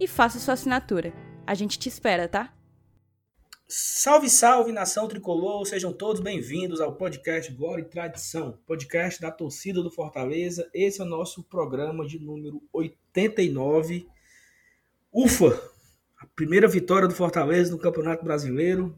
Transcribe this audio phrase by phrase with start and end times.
[0.00, 1.12] e faça sua assinatura.
[1.46, 2.54] A gente te espera, tá?
[3.66, 5.66] Salve, salve, nação tricolor!
[5.66, 10.70] Sejam todos bem-vindos ao podcast Glória e Tradição, podcast da torcida do Fortaleza.
[10.72, 14.08] Esse é o nosso programa de número 89.
[15.12, 15.70] Ufa!
[16.18, 18.96] A primeira vitória do Fortaleza no Campeonato Brasileiro.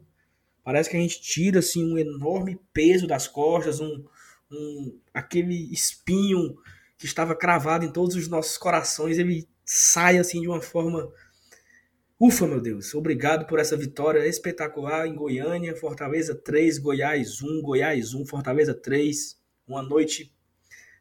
[0.62, 4.04] Parece que a gente tira assim, um enorme peso das costas, um,
[4.52, 6.56] um, aquele espinho
[6.96, 9.18] que estava cravado em todos os nossos corações.
[9.18, 11.12] Ele sai assim de uma forma
[12.18, 18.12] Ufa, meu Deus, obrigado por essa vitória espetacular em Goiânia, Fortaleza 3, Goiás 1, Goiás
[18.12, 19.40] 1, Fortaleza 3.
[19.66, 20.34] Uma noite,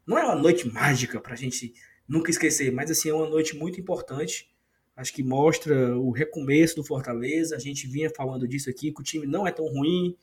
[0.08, 1.74] não é uma noite mágica para a gente
[2.08, 4.50] nunca esquecer, mas assim, é uma noite muito importante.
[4.96, 7.58] Acho que mostra o recomeço do Fortaleza.
[7.58, 10.16] A gente vinha falando disso aqui, que o time não é tão ruim,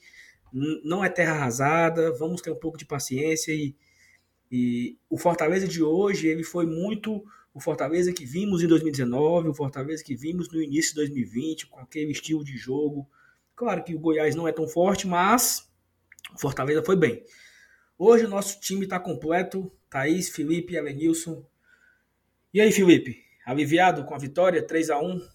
[0.82, 3.74] não é terra arrasada, vamos ter um pouco de paciência e,
[4.50, 7.22] e o Fortaleza de hoje, ele foi muito
[7.56, 11.80] o Fortaleza que vimos em 2019, o Fortaleza que vimos no início de 2020, com
[11.80, 13.08] aquele estilo de jogo.
[13.54, 15.66] Claro que o Goiás não é tão forte, mas
[16.34, 17.24] o Fortaleza foi bem.
[17.98, 19.72] Hoje o nosso time está completo.
[19.88, 21.46] Thaís, Felipe e Alenilson.
[22.52, 23.24] E aí, Felipe?
[23.46, 25.26] Aliviado com a vitória 3 a 1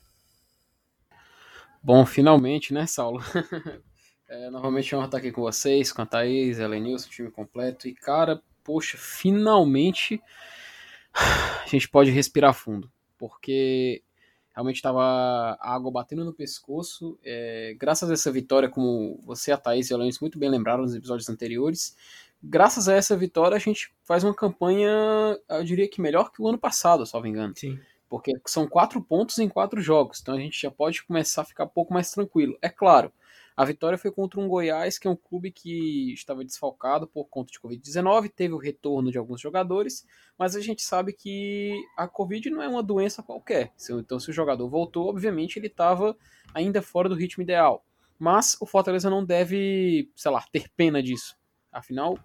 [1.82, 3.20] Bom, finalmente, né, Saulo?
[4.30, 7.88] é, novamente é honra estar aqui com vocês, com a Thaís, Elenilson, time completo.
[7.88, 10.22] E, cara, poxa, finalmente
[11.14, 14.04] a gente pode respirar fundo, porque
[14.54, 15.02] realmente estava
[15.60, 17.18] a água batendo no pescoço.
[17.24, 20.84] É, graças a essa vitória, como você, a Thaís e o Alanis muito bem lembraram
[20.84, 21.96] nos episódios anteriores,
[22.44, 24.90] graças a essa vitória a gente faz uma campanha,
[25.50, 27.54] eu diria que melhor que o ano passado, se não me engano.
[27.56, 27.80] Sim.
[28.10, 31.64] Porque são quatro pontos em quatro jogos, então a gente já pode começar a ficar
[31.64, 32.58] um pouco mais tranquilo.
[32.62, 33.12] É claro,
[33.62, 37.52] a vitória foi contra um Goiás, que é um clube que estava desfalcado por conta
[37.52, 40.04] de Covid-19, teve o retorno de alguns jogadores,
[40.36, 43.72] mas a gente sabe que a Covid não é uma doença qualquer.
[43.92, 46.18] Então, se o jogador voltou, obviamente ele estava
[46.56, 47.86] ainda fora do ritmo ideal.
[48.18, 51.38] Mas o Fortaleza não deve, sei lá, ter pena disso.
[51.72, 52.18] Afinal,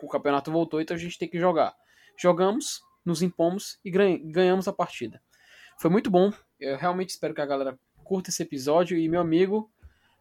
[0.00, 1.74] o campeonato voltou, então a gente tem que jogar.
[2.16, 5.20] Jogamos, nos impomos e ganhamos a partida.
[5.80, 6.32] Foi muito bom.
[6.60, 8.96] Eu realmente espero que a galera curta esse episódio.
[8.96, 9.68] E, meu amigo,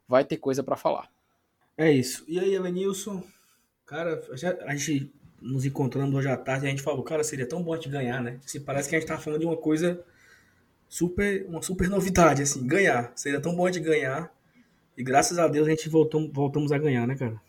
[0.07, 1.09] vai ter coisa para falar.
[1.77, 2.23] É isso.
[2.27, 3.23] E aí, Elenilson?
[3.85, 4.21] Cara,
[4.65, 7.75] a gente nos encontrando hoje à tarde, a gente falou, cara, seria tão bom a
[7.75, 8.39] gente ganhar, né?
[8.45, 10.03] Se parece que a gente tá falando de uma coisa
[10.87, 13.11] super, uma super novidade, assim, ganhar.
[13.15, 14.33] Seria tão bom a gente ganhar.
[14.95, 17.41] E graças a Deus a gente voltou, voltamos a ganhar, né, cara?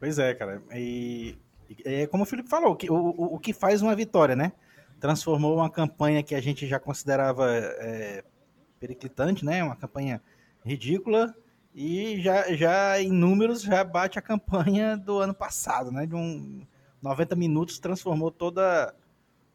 [0.00, 0.62] Pois é, cara.
[0.74, 1.36] E
[1.84, 4.52] é como o Felipe falou, o, o, o que faz uma vitória, né?
[4.98, 8.24] Transformou uma campanha que a gente já considerava é,
[8.80, 9.62] periclitante, né?
[9.62, 10.20] Uma campanha
[10.66, 11.34] ridícula
[11.74, 16.06] e já, já em números já bate a campanha do ano passado, né?
[16.06, 16.66] De um
[17.02, 18.94] 90 minutos transformou toda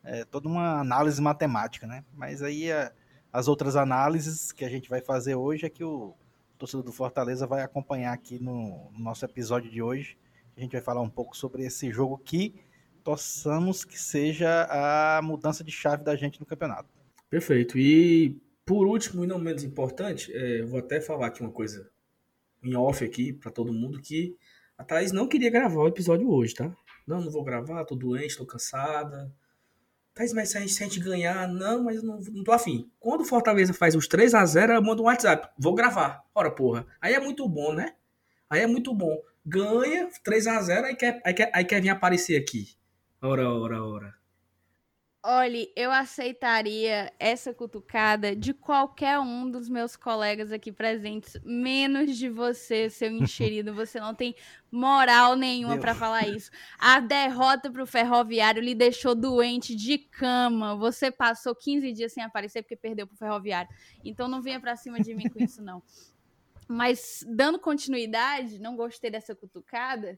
[0.03, 2.03] é, toda uma análise matemática, né?
[2.13, 2.91] Mas aí a,
[3.31, 6.13] as outras análises que a gente vai fazer hoje é que o
[6.57, 10.17] torcedor do Fortaleza vai acompanhar aqui no, no nosso episódio de hoje.
[10.55, 12.55] A gente vai falar um pouco sobre esse jogo que
[13.03, 16.89] torçamos que seja a mudança de chave da gente no campeonato.
[17.29, 17.77] Perfeito.
[17.77, 21.89] E por último, e não menos importante, é, vou até falar aqui uma coisa
[22.63, 24.37] em off aqui para todo mundo que
[24.77, 26.75] a Thaís não queria gravar o episódio hoje, tá?
[27.05, 29.31] Não, não vou gravar, tô doente, tô cansada.
[30.13, 32.89] Thaís, mas se a gente, se a gente ganhar, não, mas não, não tô afim.
[32.99, 35.49] Quando o Fortaleza faz os 3 a 0 ela manda um WhatsApp.
[35.57, 36.23] Vou gravar.
[36.33, 36.85] Ora, porra.
[36.99, 37.95] Aí é muito bom, né?
[38.49, 39.21] Aí é muito bom.
[39.45, 42.75] Ganha 3 a 0 aí quer, aí quer, aí quer vir aparecer aqui.
[43.21, 44.20] Ora, ora, ora.
[45.23, 52.27] Olhe, eu aceitaria essa cutucada de qualquer um dos meus colegas aqui presentes, menos de
[52.27, 53.71] você, seu enxerido.
[53.75, 54.35] Você não tem
[54.71, 56.49] moral nenhuma para falar isso.
[56.79, 60.75] A derrota pro Ferroviário lhe deixou doente de cama.
[60.75, 63.69] Você passou 15 dias sem aparecer porque perdeu pro Ferroviário.
[64.03, 65.83] Então não venha para cima de mim com isso, não.
[66.67, 70.17] Mas dando continuidade, não gostei dessa cutucada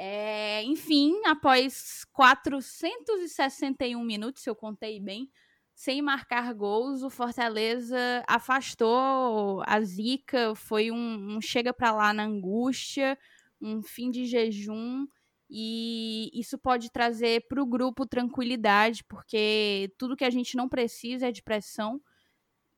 [0.00, 5.28] É, enfim, após 461 minutos, se eu contei bem,
[5.74, 12.24] sem marcar gols, o Fortaleza afastou a zica, foi um, um chega para lá na
[12.24, 13.18] angústia,
[13.60, 15.06] um fim de jejum,
[15.50, 21.28] e isso pode trazer para o grupo tranquilidade, porque tudo que a gente não precisa
[21.28, 22.00] é de pressão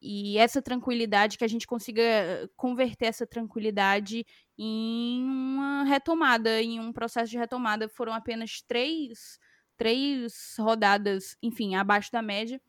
[0.00, 4.24] e essa tranquilidade, que a gente consiga eh, converter essa tranquilidade
[4.58, 7.88] em uma retomada, em um processo de retomada.
[7.88, 9.38] Foram apenas três,
[9.76, 12.60] três rodadas, enfim, abaixo da média,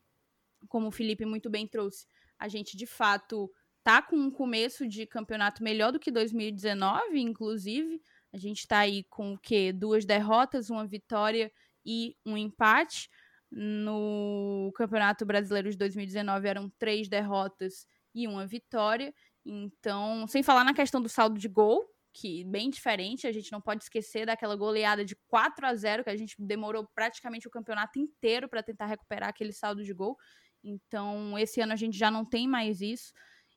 [0.68, 2.06] como o Felipe muito bem trouxe.
[2.38, 3.50] A gente, de fato,
[3.82, 8.00] tá com um começo de campeonato melhor do que 2019, inclusive.
[8.32, 9.72] A gente está aí com o quê?
[9.72, 11.50] Duas derrotas, uma vitória
[11.84, 13.08] e um empate.
[13.54, 19.12] No Campeonato Brasileiro de 2019 eram três derrotas e uma vitória.
[19.44, 23.60] Então, sem falar na questão do saldo de gol, que bem diferente, a gente não
[23.60, 27.98] pode esquecer daquela goleada de 4 a 0 que a gente demorou praticamente o campeonato
[27.98, 30.16] inteiro para tentar recuperar aquele saldo de gol.
[30.64, 33.12] Então, esse ano a gente já não tem mais isso.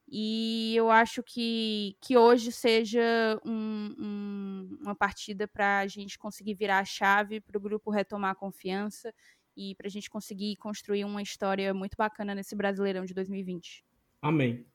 [0.08, 3.02] E eu acho que, que hoje seja
[3.44, 8.32] um, um, uma partida para a gente conseguir virar a chave, para o grupo retomar
[8.32, 9.14] a confiança
[9.56, 13.84] e para a gente conseguir construir uma história muito bacana nesse Brasileirão de 2020.
[14.22, 14.66] Amém.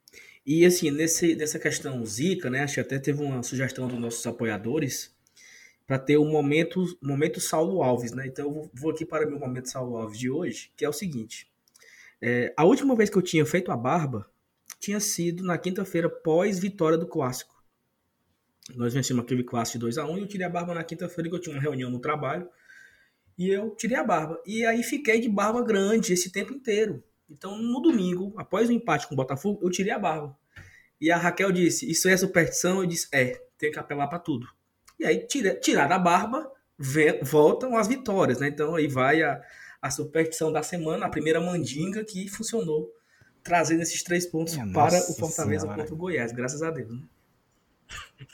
[0.44, 2.62] E assim, nesse, nessa questão Zika, né?
[2.62, 5.14] Acho que até teve uma sugestão dos nossos apoiadores
[5.86, 8.26] para ter um momento, momento Saulo Alves, né?
[8.26, 11.50] Então eu vou aqui para meu momento Saulo Alves de hoje, que é o seguinte.
[12.22, 14.30] É, a última vez que eu tinha feito a barba
[14.78, 17.60] tinha sido na quinta-feira pós vitória do clássico.
[18.76, 20.84] Nós vencemos aquele clássico de 2 a 1 um, e eu tirei a barba na
[20.84, 22.48] quinta-feira que eu tinha uma reunião no trabalho
[23.40, 24.38] e eu tirei a barba.
[24.44, 27.02] E aí fiquei de barba grande esse tempo inteiro.
[27.30, 30.36] Então, no domingo, após o empate com o Botafogo, eu tirei a barba.
[31.00, 32.82] E a Raquel disse: Isso é superstição?
[32.82, 34.46] Eu disse: É, tem que apelar para tudo.
[34.98, 38.48] E aí, tira, tirar a barba, vê, voltam as vitórias, né?
[38.48, 39.40] Então, aí vai a,
[39.80, 42.92] a superstição da semana, a primeira mandinga que funcionou,
[43.42, 45.80] trazendo esses três pontos Minha para o Fortaleza senhora.
[45.80, 46.90] contra o Goiás, graças a Deus.
[46.90, 47.02] Né?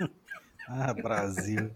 [0.67, 1.70] ah, Brasil.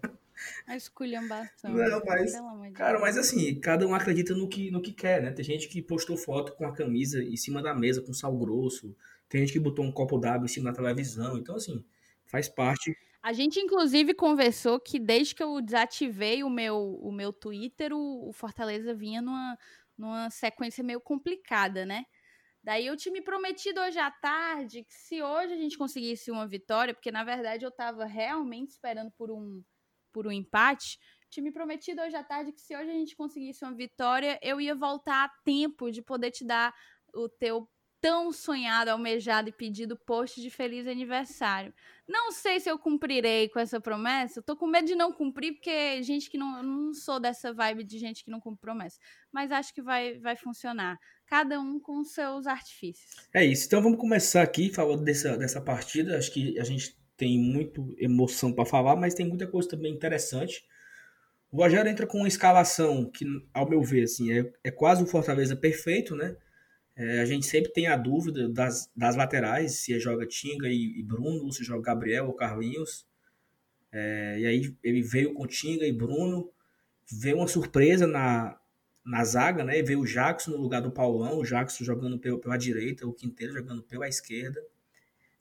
[0.67, 1.71] A esculhambação.
[1.71, 5.31] Não, mas, cara, mas assim, cada um acredita no que, no que quer, né?
[5.31, 8.95] Tem gente que postou foto com a camisa em cima da mesa, com sal grosso.
[9.27, 11.37] Tem gente que botou um copo d'água em cima da televisão.
[11.37, 11.83] Então, assim,
[12.25, 12.95] faz parte.
[13.23, 18.31] A gente, inclusive, conversou que desde que eu desativei o meu, o meu Twitter, o,
[18.33, 19.57] Fortaleza vinha numa,
[19.97, 22.05] numa sequência meio complicada, né?
[22.63, 26.47] Daí eu tinha me prometido hoje à tarde que se hoje a gente conseguisse uma
[26.47, 29.63] vitória, porque na verdade eu tava realmente esperando por um
[30.11, 30.99] por um empate,
[31.29, 34.59] tinha me prometido hoje à tarde que se hoje a gente conseguisse uma vitória, eu
[34.59, 36.73] ia voltar a tempo de poder te dar
[37.13, 37.67] o teu
[38.01, 41.71] tão sonhado, almejado e pedido post de feliz aniversário.
[42.07, 44.41] Não sei se eu cumprirei com essa promessa.
[44.41, 46.63] tô com medo de não cumprir, porque gente que não.
[46.63, 48.97] não sou dessa vibe de gente que não cumpre promessa.
[49.31, 50.97] Mas acho que vai, vai funcionar.
[51.27, 53.29] Cada um com seus artifícios.
[53.33, 53.67] É isso.
[53.67, 56.17] Então vamos começar aqui falando dessa, dessa partida.
[56.17, 60.65] Acho que a gente tem muito emoção para falar, mas tem muita coisa também interessante.
[61.51, 63.23] O Rogério entra com uma escalação que,
[63.53, 66.35] ao meu ver, assim, é, é quase um Fortaleza perfeito, né?
[66.95, 71.03] É, a gente sempre tem a dúvida das, das laterais, se joga Tinga e, e
[71.03, 73.05] Bruno, se joga Gabriel ou Carlinhos.
[73.91, 76.49] É, e aí ele veio com Tinga e Bruno,
[77.07, 78.59] veio uma surpresa na,
[79.05, 79.79] na zaga, né?
[79.83, 83.53] Veio o Jackson no lugar do Paulão, o Jackson jogando pela, pela direita, o Quinteiro
[83.53, 84.59] jogando pela esquerda.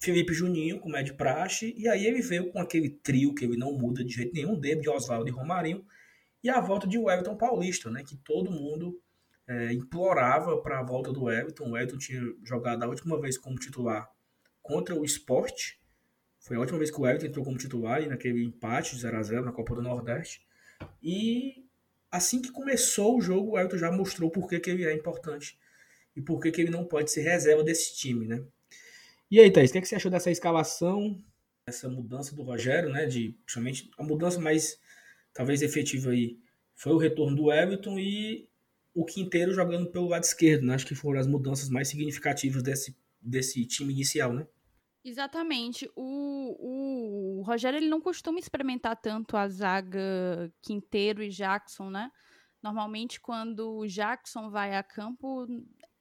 [0.02, 3.56] Felipe Juninho, como é de praxe, e aí ele veio com aquele trio que ele
[3.56, 5.84] não muda de jeito nenhum, David, Oswaldo e Romarinho,
[6.42, 8.98] e a volta de Wellington Paulista, né, que todo mundo
[9.46, 11.70] é, implorava para a volta do Everton.
[11.70, 14.10] O Everton tinha jogado a última vez como titular
[14.62, 15.74] contra o Sport,
[16.38, 19.52] foi a última vez que o Everton entrou como titular, naquele empate de 0x0 na
[19.52, 20.42] Copa do Nordeste,
[21.02, 21.66] e
[22.10, 25.58] assim que começou o jogo, o Everton já mostrou por que, que ele é importante
[26.16, 28.42] e por que, que ele não pode ser reserva desse time, né?
[29.30, 31.22] E aí, Thaís, o que, é que você achou dessa escalação,
[31.64, 33.06] essa mudança do Rogério, né?
[33.06, 34.78] De, principalmente a mudança mais
[35.32, 36.38] talvez efetiva aí
[36.74, 38.48] foi o retorno do Everton e
[38.92, 40.74] o Quinteiro jogando pelo lado esquerdo, né?
[40.74, 44.46] Acho que foram as mudanças mais significativas desse, desse time inicial, né?
[45.04, 45.88] Exatamente.
[45.94, 52.10] O, o Rogério ele não costuma experimentar tanto a zaga Quinteiro e Jackson, né?
[52.62, 55.46] Normalmente, quando o Jackson vai a campo,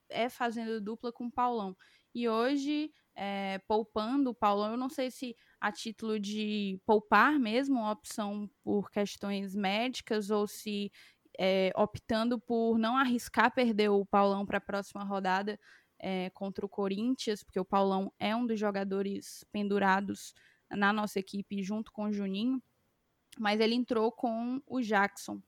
[0.10, 1.78] é fazendo dupla com o Paulão.
[2.14, 4.72] E hoje é, poupando o Paulão.
[4.72, 10.48] Eu não sei se a título de poupar mesmo, uma opção por questões médicas, ou
[10.48, 10.90] se
[11.38, 15.60] é, optando por não arriscar perder o Paulão para a próxima rodada
[16.00, 20.34] é, contra o Corinthians, porque o Paulão é um dos jogadores pendurados
[20.72, 22.62] na nossa equipe junto com o Juninho.
[23.40, 25.42] mas ele entrou com o Jackson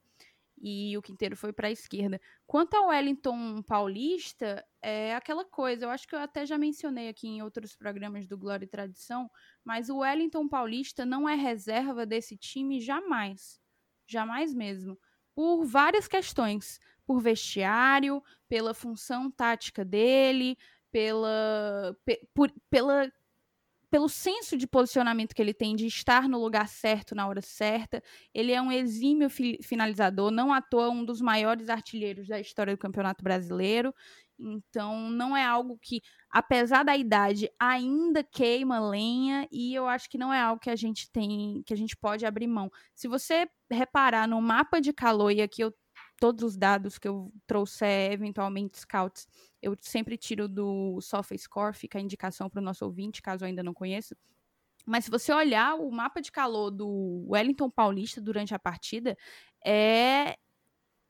[0.62, 2.22] e o Quinteiro foi para a esquerda.
[2.46, 7.28] Quanto ao Wellington Paulista, é aquela coisa, eu acho que eu até já mencionei aqui
[7.28, 9.30] em outros programas do Glória e Tradição,
[9.64, 13.60] mas o Wellington Paulista não é reserva desse time jamais.
[14.06, 15.00] Jamais mesmo.
[15.34, 16.80] Por várias questões.
[17.06, 20.58] Por vestiário, pela função tática dele,
[20.92, 23.12] pela, pe, por, pela
[23.92, 28.02] pelo senso de posicionamento que ele tem de estar no lugar certo na hora certa.
[28.34, 32.74] Ele é um exímio fi finalizador, não à toa um dos maiores artilheiros da história
[32.74, 33.94] do Campeonato Brasileiro.
[34.40, 40.18] Então, não é algo que, apesar da idade, ainda queima lenha e eu acho que
[40.18, 42.72] não é algo que a gente tem, que a gente pode abrir mão.
[42.96, 45.74] Se você reparar no mapa de calor e aqui eu
[46.20, 49.28] todos os dados que eu trouxer, eventualmente scouts,
[49.62, 53.74] eu sempre tiro do SofaScore, fica a indicação para o nosso ouvinte, caso ainda não
[53.74, 54.16] conheça.
[54.86, 59.18] Mas se você olhar o mapa de calor do Wellington Paulista durante a partida,
[59.66, 60.38] é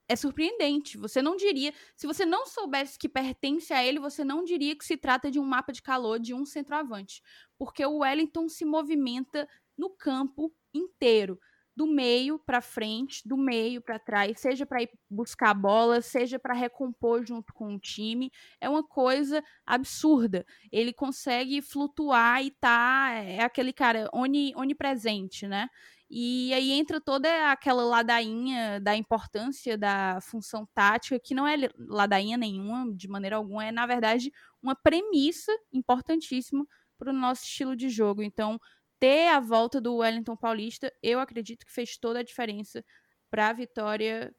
[0.09, 0.97] é surpreendente.
[0.97, 4.83] Você não diria, se você não soubesse que pertence a ele, você não diria que
[4.83, 7.21] se trata de um mapa de calor de um centroavante,
[7.57, 11.39] porque o Wellington se movimenta no campo inteiro
[11.75, 16.37] do meio para frente, do meio para trás, seja para ir buscar a bola, seja
[16.37, 20.45] para recompor junto com o time, é uma coisa absurda.
[20.71, 25.67] Ele consegue flutuar e tá é aquele cara oni, onipresente, né?
[26.13, 32.37] E aí entra toda aquela ladainha da importância da função tática, que não é ladainha
[32.37, 34.29] nenhuma, de maneira alguma, é na verdade
[34.61, 36.65] uma premissa importantíssima
[36.97, 38.21] para o nosso estilo de jogo.
[38.21, 38.59] Então,
[39.01, 42.85] ter a volta do Wellington Paulista, eu acredito que fez toda a diferença
[43.31, 44.31] para a vitória,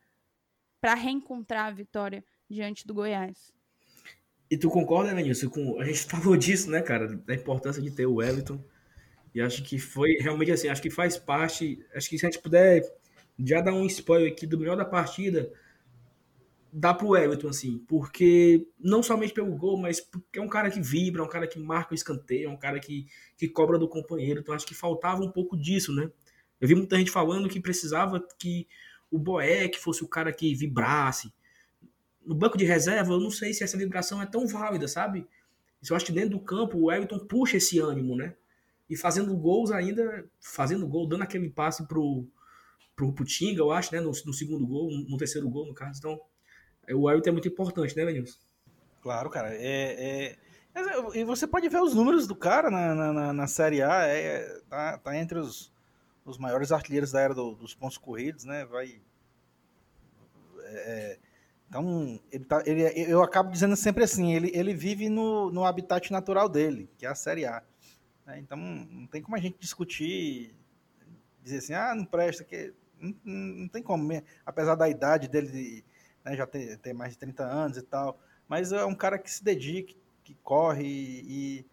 [0.81, 3.53] para reencontrar a vitória diante do Goiás.
[4.49, 8.07] E tu concorda, Lenilson, com a gente falou disso, né, cara, da importância de ter
[8.07, 8.65] o Wellington.
[9.35, 12.41] E acho que foi realmente assim, acho que faz parte, acho que se a gente
[12.41, 12.83] puder
[13.41, 15.53] já dar um spoiler aqui do melhor da partida,
[16.73, 20.81] dá pro Everton, assim, porque não somente pelo gol, mas porque é um cara que
[20.81, 23.87] vibra, é um cara que marca o escanteio, é um cara que, que cobra do
[23.87, 26.11] companheiro, então acho que faltava um pouco disso, né?
[26.59, 28.67] Eu vi muita gente falando que precisava que
[29.11, 31.31] o Boeck fosse o cara que vibrasse.
[32.25, 35.27] No banco de reserva, eu não sei se essa vibração é tão válida, sabe?
[35.87, 38.35] Eu acho que dentro do campo o Everton puxa esse ânimo, né?
[38.89, 42.27] E fazendo gols ainda, fazendo gol, dando aquele passe pro,
[42.95, 44.01] pro, pro Tinga, eu acho, né?
[44.01, 45.99] No, no segundo gol, no terceiro gol, no caso.
[45.99, 46.21] Então,
[46.91, 48.39] o Wellington é muito importante, né, Lenilson?
[49.01, 49.55] Claro, cara.
[49.55, 50.37] É,
[50.75, 54.07] é, E você pode ver os números do cara na, na, na Série A.
[54.07, 55.73] É, tá, tá entre os,
[56.25, 58.65] os maiores artilheiros da era do, dos pontos corridos, né?
[58.65, 59.01] Vai.
[60.65, 61.19] É,
[61.69, 66.13] então, ele tá, ele, eu acabo dizendo sempre assim: ele, ele vive no, no habitat
[66.13, 67.63] natural dele, que é a Série A.
[68.27, 68.39] Né?
[68.39, 70.55] Então, não tem como a gente discutir,
[71.43, 74.09] dizer assim, ah, não presta, que não, não tem como,
[74.47, 75.85] apesar da idade dele
[76.25, 79.43] né, já tem, mais de 30 anos e tal, mas é um cara que se
[79.43, 81.67] dedica, que corre e,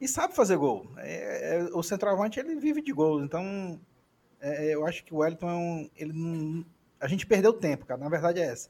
[0.00, 0.90] e sabe fazer gol.
[0.98, 3.80] É, é, o centroavante ele vive de gols, então
[4.40, 5.90] é, é, eu acho que o Wellington é um.
[5.96, 6.66] Ele não,
[7.00, 8.00] a gente perdeu tempo, cara.
[8.00, 8.68] Na verdade é essa.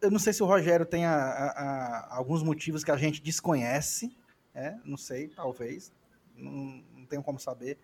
[0.00, 3.22] Eu não sei se o Rogério tem a, a, a, alguns motivos que a gente
[3.22, 4.16] desconhece,
[4.54, 5.92] é, não sei, talvez,
[6.36, 7.78] não, não tenho como saber.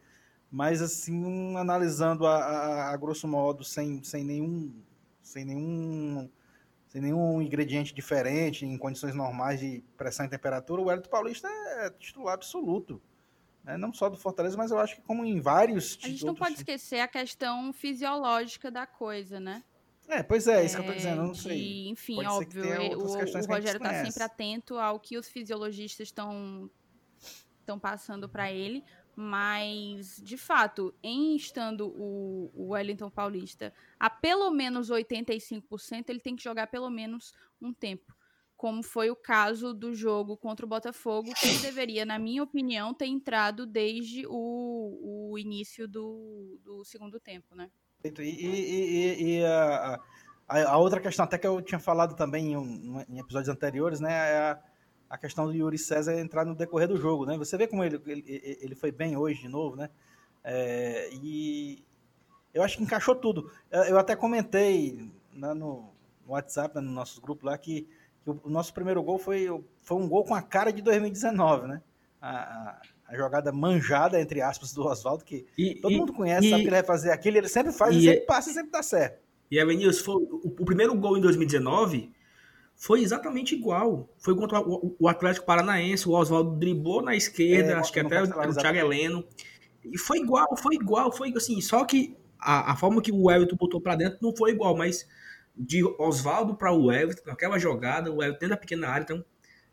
[0.51, 4.73] Mas assim, um, analisando a, grosso modo, sem, sem nenhum
[5.23, 6.29] sem nenhum
[6.89, 11.89] sem nenhum ingrediente diferente, em condições normais de pressão e temperatura, o Hélito Paulista é
[11.89, 13.01] titular absoluto.
[13.65, 13.79] Né?
[13.79, 15.99] Não só do Fortaleza, mas eu acho que como em vários...
[16.03, 19.65] A gente não pode esquecer a questão fisiológica da coisa, né?
[20.07, 21.89] É, pois é, isso é, que eu tô dizendo, eu não sei.
[21.89, 26.71] enfim, Pode óbvio, o, o Rogério está sempre atento ao que os fisiologistas estão
[27.61, 34.51] estão passando para ele, mas, de fato, em estando o, o Wellington Paulista a pelo
[34.51, 38.15] menos 85%, ele tem que jogar pelo menos um tempo.
[38.57, 42.95] Como foi o caso do jogo contra o Botafogo, que ele deveria, na minha opinião,
[42.95, 47.71] ter entrado desde o, o início do, do segundo tempo, né?
[48.05, 50.01] E, e, e, e a,
[50.49, 54.13] a, a, outra questão, até que eu tinha falado também em, em episódios anteriores, né?
[54.13, 54.63] É a,
[55.13, 57.37] a questão do Yuri César entrar no decorrer do jogo, né?
[57.37, 58.25] Você vê como ele, ele,
[58.63, 59.91] ele foi bem hoje de novo, né?
[60.43, 61.85] É, e
[62.55, 63.53] eu acho que encaixou tudo.
[63.71, 65.93] Eu até comentei né, no,
[66.27, 67.87] WhatsApp, né, no nosso grupo lá, que,
[68.25, 69.49] que o, nosso primeiro gol foi,
[69.83, 71.83] foi um gol com a cara de 2019, né?
[72.19, 76.51] A, a jogada manjada, entre aspas, do Oswaldo, que e, todo e, mundo conhece, e,
[76.51, 78.83] sabe que ele vai fazer aquilo, ele sempre faz, ele sempre passa e sempre dá
[78.83, 79.21] certo.
[79.51, 82.11] E a foi o, o primeiro gol em 2019
[82.83, 84.13] foi exatamente igual.
[84.19, 88.27] Foi contra o Atlético Paranaense, o Oswaldo driblou na esquerda, é, acho que até o
[88.27, 89.25] Thiago Heleno.
[89.85, 93.55] E foi igual, foi igual, foi assim, só que a, a forma que o Everton
[93.55, 95.07] botou para dentro não foi igual, mas
[95.57, 99.25] de Oswaldo para o Everton, naquela jogada, o Everton dentro da pequena área, então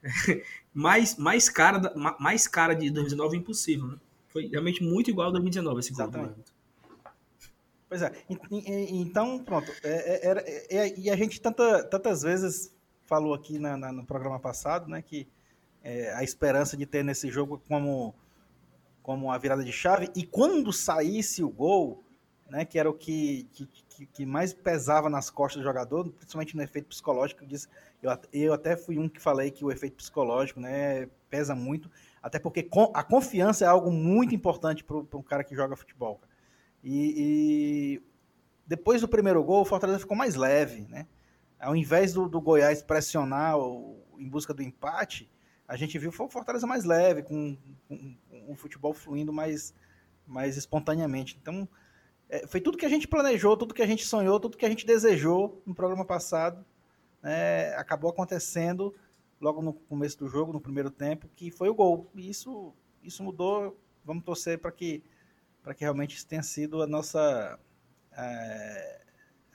[0.72, 3.98] mais, mais, cara, mais cara de 2019 é impossível, né?
[4.28, 6.12] Foi realmente muito igual a 2019 esse gol
[7.90, 12.78] Pois é, então pronto, é, é, é, é, e a gente tanta, tantas vezes
[13.10, 15.28] falou aqui na, na, no programa passado, né, que
[15.84, 18.14] é, a esperança de ter nesse jogo como,
[19.02, 22.04] como a virada de chave, e quando saísse o gol,
[22.48, 26.62] né, que era o que, que, que, mais pesava nas costas do jogador, principalmente no
[26.62, 27.44] efeito psicológico,
[28.02, 31.90] eu, eu até fui um que falei que o efeito psicológico né, pesa muito,
[32.22, 36.22] até porque a confiança é algo muito importante para um cara que joga futebol.
[36.84, 38.04] E, e,
[38.68, 41.08] depois do primeiro gol, o Fortaleza ficou mais leve, né?
[41.60, 45.30] Ao invés do, do Goiás pressionar o, em busca do empate,
[45.68, 49.74] a gente viu o Fortaleza mais leve, com, com, com o futebol fluindo mais,
[50.26, 51.38] mais espontaneamente.
[51.40, 51.68] Então,
[52.30, 54.70] é, foi tudo que a gente planejou, tudo que a gente sonhou, tudo que a
[54.70, 56.66] gente desejou no programa passado,
[57.22, 58.96] né, acabou acontecendo
[59.40, 62.10] logo no começo do jogo, no primeiro tempo, que foi o gol.
[62.16, 62.74] E isso,
[63.04, 63.80] isso mudou.
[64.04, 65.04] Vamos torcer para que,
[65.76, 67.60] que realmente isso tenha sido a nossa.
[68.12, 69.02] É,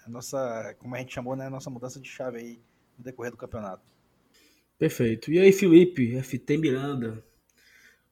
[0.05, 2.61] a nossa, como a gente chamou, né, a nossa mudança de chave aí
[2.99, 3.83] no decorrer do campeonato.
[4.79, 5.33] Perfeito.
[5.33, 7.25] E aí, Felipe, FT Miranda,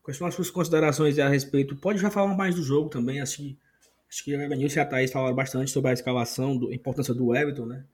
[0.03, 1.77] quais são as suas considerações a respeito?
[1.77, 3.57] Pode já falar mais do jogo também, assim,
[4.09, 7.13] acho que a Evanilson e a Thaís falaram bastante sobre a escalação, do, a importância
[7.13, 7.85] do Everton, né?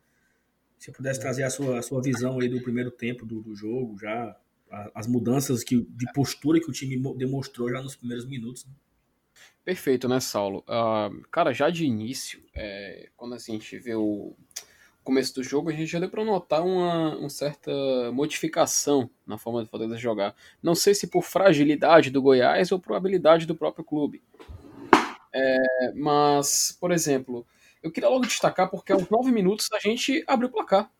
[0.78, 3.99] Se pudesse trazer a sua, a sua visão aí do primeiro tempo do, do jogo,
[3.99, 4.37] já
[4.95, 8.64] as mudanças que, de postura que o time demonstrou já nos primeiros minutos.
[8.64, 8.73] Né?
[9.68, 10.64] Perfeito, né, Saulo?
[10.66, 14.34] Uh, cara, já de início, é, quando assim, a gente vê o
[15.04, 17.70] começo do jogo, a gente já deu para notar uma, uma, certa
[18.10, 20.34] modificação na forma de Fortaleza jogar.
[20.62, 24.23] Não sei se por fragilidade do Goiás ou por habilidade do próprio clube.
[25.34, 27.47] É, mas, por exemplo,
[27.82, 30.90] eu queria logo destacar porque aos nove minutos a gente abriu o placar.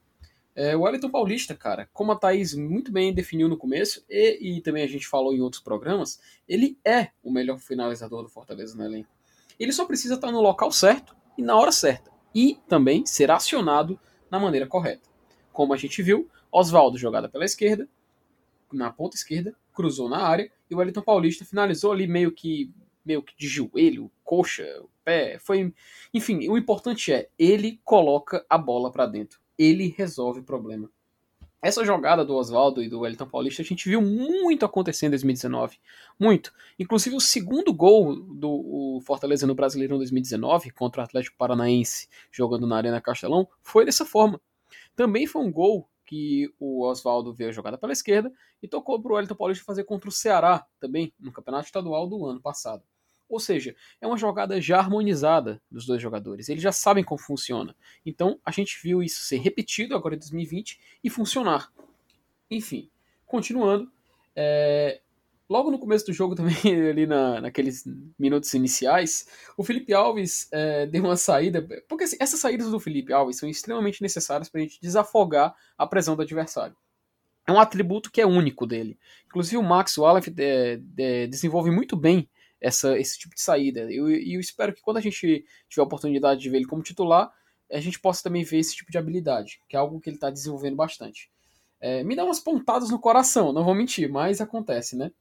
[0.61, 4.61] É, o Wellington Paulista, cara, como a Thaís muito bem definiu no começo, e, e,
[4.61, 8.85] também a gente falou em outros programas, ele é o melhor finalizador do Fortaleza no
[8.85, 9.09] elenco.
[9.57, 12.11] Ele só precisa estar no local certo e na hora certa.
[12.35, 15.09] E também ser acionado na maneira correta.
[15.53, 17.89] Como a gente viu, Oswaldo jogada pela esquerda,
[18.73, 22.69] na ponta esquerda, cruzou na área, e o Wellington Paulista finalizou ali meio que
[23.05, 24.67] meio que de joelho, coxa,
[25.05, 25.73] pé, foi,
[26.13, 30.91] enfim, o importante é ele coloca a bola para dentro ele resolve o problema.
[31.61, 35.79] Essa jogada do Oswaldo e do Wellington Paulista a gente viu muito acontecer em 2019.
[36.19, 36.53] Muito.
[36.79, 42.77] Inclusive o segundo gol do Fortaleza no Brasileirão 2019 contra o Atlético Paranaense jogando na
[42.77, 44.41] Arena Castelão foi dessa forma.
[44.95, 49.15] Também foi um gol que o Oswaldo veio jogada pela esquerda e tocou para o
[49.17, 52.85] Wellington Paulista fazer contra o Ceará também no Campeonato Estadual do ano passado.
[53.29, 56.49] Ou seja, é uma jogada já harmonizada dos dois jogadores.
[56.49, 57.77] Eles já sabem como funciona.
[58.05, 61.73] Então a gente viu isso ser repetido agora em 2020 e funcionar.
[62.51, 62.91] Enfim,
[63.27, 63.91] continuando.
[64.35, 65.01] É...
[65.49, 66.55] Logo no começo do jogo também,
[66.91, 67.85] ali na, naqueles
[68.19, 71.67] minutos iniciais, o Felipe Alves é, deu uma saída.
[71.89, 75.87] Porque assim, essas saídas do Felipe Alves são extremamente necessárias para a gente desafogar a
[75.87, 76.77] pressão do adversário
[77.49, 78.99] é um atributo que é único dele.
[79.27, 82.29] Inclusive o Max Wallace é, é, desenvolve muito bem
[82.61, 83.91] essa, esse tipo de saída.
[83.91, 86.83] E eu, eu, espero que quando a gente tiver a oportunidade de ver ele como
[86.83, 87.33] titular,
[87.71, 90.31] a gente possa também ver esse tipo de habilidade, que é algo que ele está
[90.31, 91.31] desenvolvendo bastante.
[91.81, 95.13] É, me dá umas pontadas no coração, não vou mentir, mas acontece, né?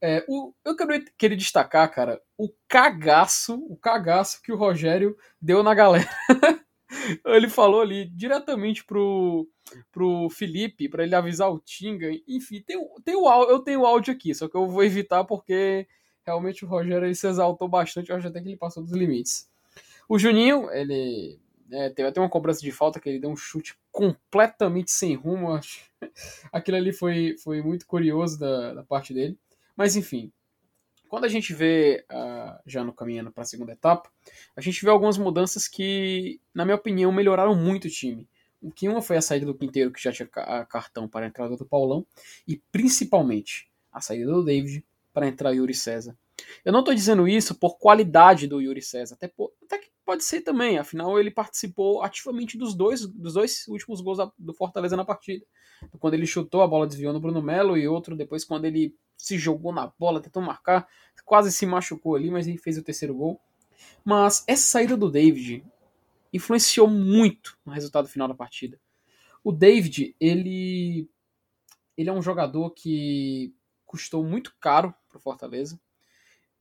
[0.00, 5.62] É, o, eu quero, queria destacar, cara, o cagaço, o cagaço que o Rogério deu
[5.62, 6.08] na galera.
[7.26, 9.48] ele falou ali diretamente pro,
[9.90, 12.08] pro Felipe, para ele avisar o Tinga.
[12.28, 15.86] Enfim, tem, tem o, eu tenho o áudio aqui, só que eu vou evitar porque
[16.28, 19.48] realmente o Rogério ele se exaltou bastante, eu acho até que ele passou dos limites.
[20.06, 23.78] O Juninho, ele é, teve até uma cobrança de falta que ele deu um chute
[23.90, 25.52] completamente sem rumo.
[25.52, 25.80] Acho.
[26.52, 29.38] Aquilo ali foi, foi muito curioso da, da parte dele.
[29.76, 30.30] Mas enfim,
[31.08, 34.10] quando a gente vê, uh, já no caminhando para a segunda etapa,
[34.54, 38.28] a gente vê algumas mudanças que, na minha opinião, melhoraram muito o time.
[38.60, 41.56] O que uma foi a saída do Quinteiro, que já tinha cartão para a entrada
[41.56, 42.04] do Paulão,
[42.46, 44.84] e principalmente a saída do David,
[45.18, 46.16] para entrar Yuri César.
[46.64, 50.22] Eu não estou dizendo isso por qualidade do Yuri César, até, por, até, que pode
[50.22, 55.04] ser também, afinal ele participou ativamente dos dois, dos dois últimos gols do Fortaleza na
[55.04, 55.44] partida.
[55.98, 59.36] Quando ele chutou, a bola desviou no Bruno Melo e outro depois quando ele se
[59.36, 60.86] jogou na bola, tentou marcar,
[61.24, 63.40] quase se machucou ali, mas ele fez o terceiro gol.
[64.04, 65.64] Mas essa saída do David
[66.32, 68.78] influenciou muito no resultado final da partida.
[69.42, 71.10] O David, ele
[71.96, 73.52] ele é um jogador que
[73.84, 75.80] custou muito caro para o Fortaleza.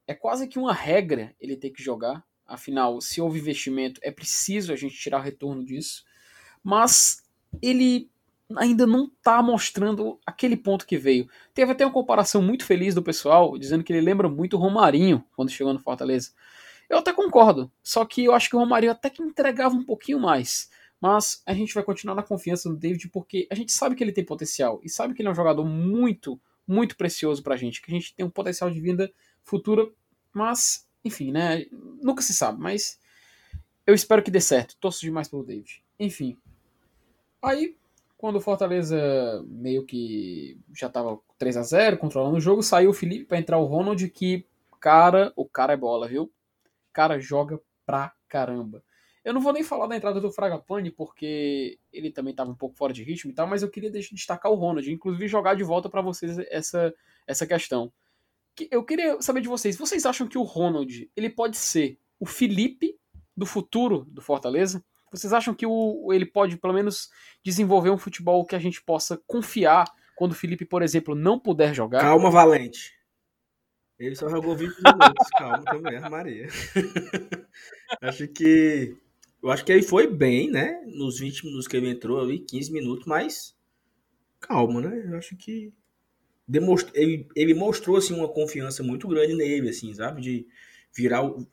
[0.06, 2.24] É quase que uma regra ele ter que jogar.
[2.46, 6.06] Afinal, se houve investimento, é preciso a gente tirar retorno disso.
[6.64, 7.24] Mas
[7.62, 8.10] ele
[8.56, 11.30] ainda não está mostrando aquele ponto que veio.
[11.54, 15.24] Teve até uma comparação muito feliz do pessoal, dizendo que ele lembra muito o Romarinho
[15.36, 16.32] quando chegou no Fortaleza.
[16.90, 20.20] Eu até concordo, só que eu acho que o Romarinho até que entregava um pouquinho
[20.20, 20.70] mais.
[21.02, 24.14] Mas a gente vai continuar na confiança no David porque a gente sabe que ele
[24.14, 27.90] tem potencial e sabe que ele é um jogador muito, muito precioso pra gente, que
[27.90, 29.12] a gente tem um potencial de vinda
[29.44, 29.90] futura,
[30.34, 31.66] mas, enfim, né?
[32.02, 33.00] Nunca se sabe, mas
[33.86, 34.76] eu espero que dê certo.
[34.78, 35.82] Torço demais pelo David.
[35.98, 36.38] Enfim.
[37.42, 37.78] Aí,
[38.18, 38.98] quando o Fortaleza
[39.48, 43.58] meio que já tava 3 a 0 controlando o jogo, saiu o Felipe para entrar
[43.58, 44.46] o Ronald, que,
[44.80, 46.24] cara, o cara é bola, viu?
[46.24, 46.32] O
[46.94, 48.84] cara joga pra caramba.
[49.28, 52.78] Eu não vou nem falar da entrada do Fragapane, porque ele também estava um pouco
[52.78, 55.90] fora de ritmo e tal, mas eu queria destacar o Ronald, inclusive jogar de volta
[55.90, 56.96] para vocês essa,
[57.28, 57.92] essa questão.
[58.72, 62.98] Eu queria saber de vocês, vocês acham que o Ronald ele pode ser o Felipe
[63.36, 64.82] do futuro do Fortaleza?
[65.12, 67.10] Vocês acham que o, ele pode, pelo menos,
[67.44, 69.84] desenvolver um futebol que a gente possa confiar
[70.16, 72.00] quando o Felipe, por exemplo, não puder jogar?
[72.00, 72.94] Calma, Valente.
[74.00, 75.28] Ele só jogou 20 minutos.
[75.38, 76.48] Calma também, Maria.
[78.02, 78.96] acho que.
[79.42, 80.82] Eu acho que ele foi bem, né?
[80.88, 83.56] Nos 20 minutos que ele entrou ali, 15 minutos, mas.
[84.40, 85.04] Calma, né?
[85.08, 85.74] Eu acho que.
[86.48, 86.90] Demonst...
[86.94, 90.22] Ele, ele mostrou assim, uma confiança muito grande nele, assim, sabe?
[90.22, 90.48] De
[90.96, 91.48] virar o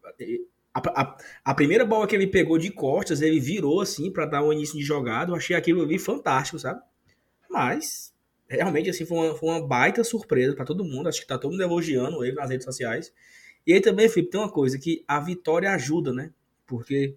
[0.75, 4.43] a, a, a, primeira bola que ele pegou de costas, ele virou assim para dar
[4.43, 5.31] um início de jogada.
[5.31, 6.81] Eu achei aquilo ali fantástico, sabe?
[7.49, 8.13] Mas
[8.49, 11.09] realmente assim foi uma, foi uma baita surpresa para todo mundo.
[11.09, 13.13] Acho que tá todo mundo elogiando ele nas redes sociais.
[13.65, 16.33] E aí também, Felipe, tem uma coisa que a vitória ajuda, né?
[16.67, 17.17] Porque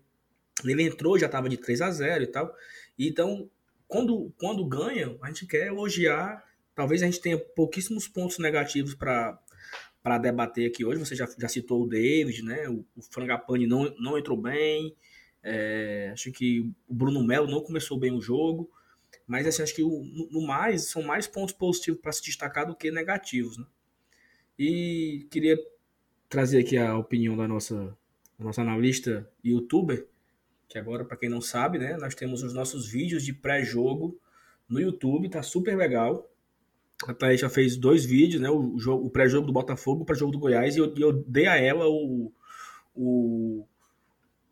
[0.63, 2.53] ele entrou, já tava de 3 a 0 e tal.
[2.97, 3.49] Então,
[3.87, 6.43] quando, quando ganha, a gente quer elogiar.
[6.75, 9.39] Talvez a gente tenha pouquíssimos pontos negativos para
[10.07, 10.99] para debater aqui hoje.
[10.99, 12.69] Você já, já citou o David, né?
[12.69, 14.95] O, o Frangapane não, não entrou bem.
[15.43, 18.71] É, acho que o Bruno Melo não começou bem o jogo.
[19.25, 22.75] Mas assim, acho que o, no, mais são mais pontos positivos para se destacar do
[22.75, 23.57] que negativos.
[23.57, 23.65] Né?
[24.57, 25.57] E queria
[26.29, 27.97] trazer aqui a opinião da nossa,
[28.39, 30.07] da nossa analista youtuber,
[30.67, 34.19] que agora, para quem não sabe, né, nós temos os nossos vídeos de pré-jogo
[34.67, 36.29] no YouTube, tá super legal.
[37.05, 38.49] A Thaís já fez dois vídeos, né?
[38.49, 41.55] O, jogo, o pré-jogo do Botafogo, o pré-jogo do Goiás, e eu, eu, dei a
[41.55, 42.33] ela o,
[42.95, 43.65] o,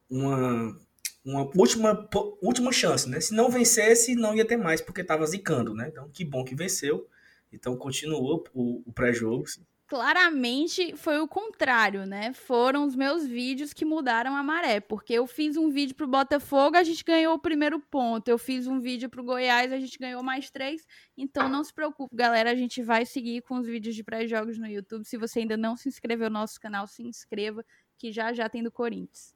[0.09, 0.79] uma,
[1.25, 2.07] uma última,
[2.41, 3.19] última chance, né?
[3.19, 5.89] Se não vencesse, não ia ter mais, porque estava zicando, né?
[5.89, 7.09] Então, que bom que venceu.
[7.51, 9.45] Então, continuou o, o pré-jogo
[9.87, 12.33] claramente foi o contrário, né?
[12.33, 16.75] Foram os meus vídeos que mudaram a maré, porque eu fiz um vídeo pro Botafogo,
[16.75, 18.27] a gente ganhou o primeiro ponto.
[18.27, 20.85] Eu fiz um vídeo pro Goiás, a gente ganhou mais três.
[21.17, 24.67] Então não se preocupe, galera, a gente vai seguir com os vídeos de pré-jogos no
[24.67, 25.05] YouTube.
[25.05, 27.63] Se você ainda não se inscreveu no nosso canal, se inscreva,
[27.97, 29.33] que já já tem do Corinthians.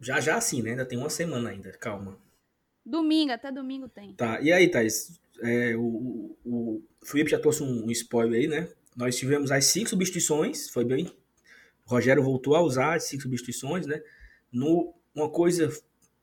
[0.00, 0.70] Já já sim, né?
[0.70, 2.18] Ainda tem uma semana ainda, calma.
[2.84, 4.14] Domingo, até domingo tem.
[4.14, 5.18] Tá, e aí, Thaís?
[5.42, 8.68] É, o, o, o Felipe já trouxe um, um spoiler aí, né?
[8.96, 11.12] Nós tivemos as cinco substituições, foi bem.
[11.86, 14.02] O Rogério voltou a usar as cinco substituições, né?
[14.50, 15.70] No, uma coisa,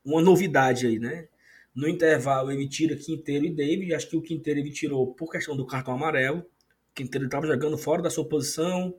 [0.04, 1.28] uma novidade aí, né?
[1.74, 5.56] No intervalo ele tira Quinteiro e David, acho que o Quinteiro ele tirou por questão
[5.56, 6.40] do cartão amarelo.
[6.40, 8.94] O Quinteiro estava jogando fora da sua posição,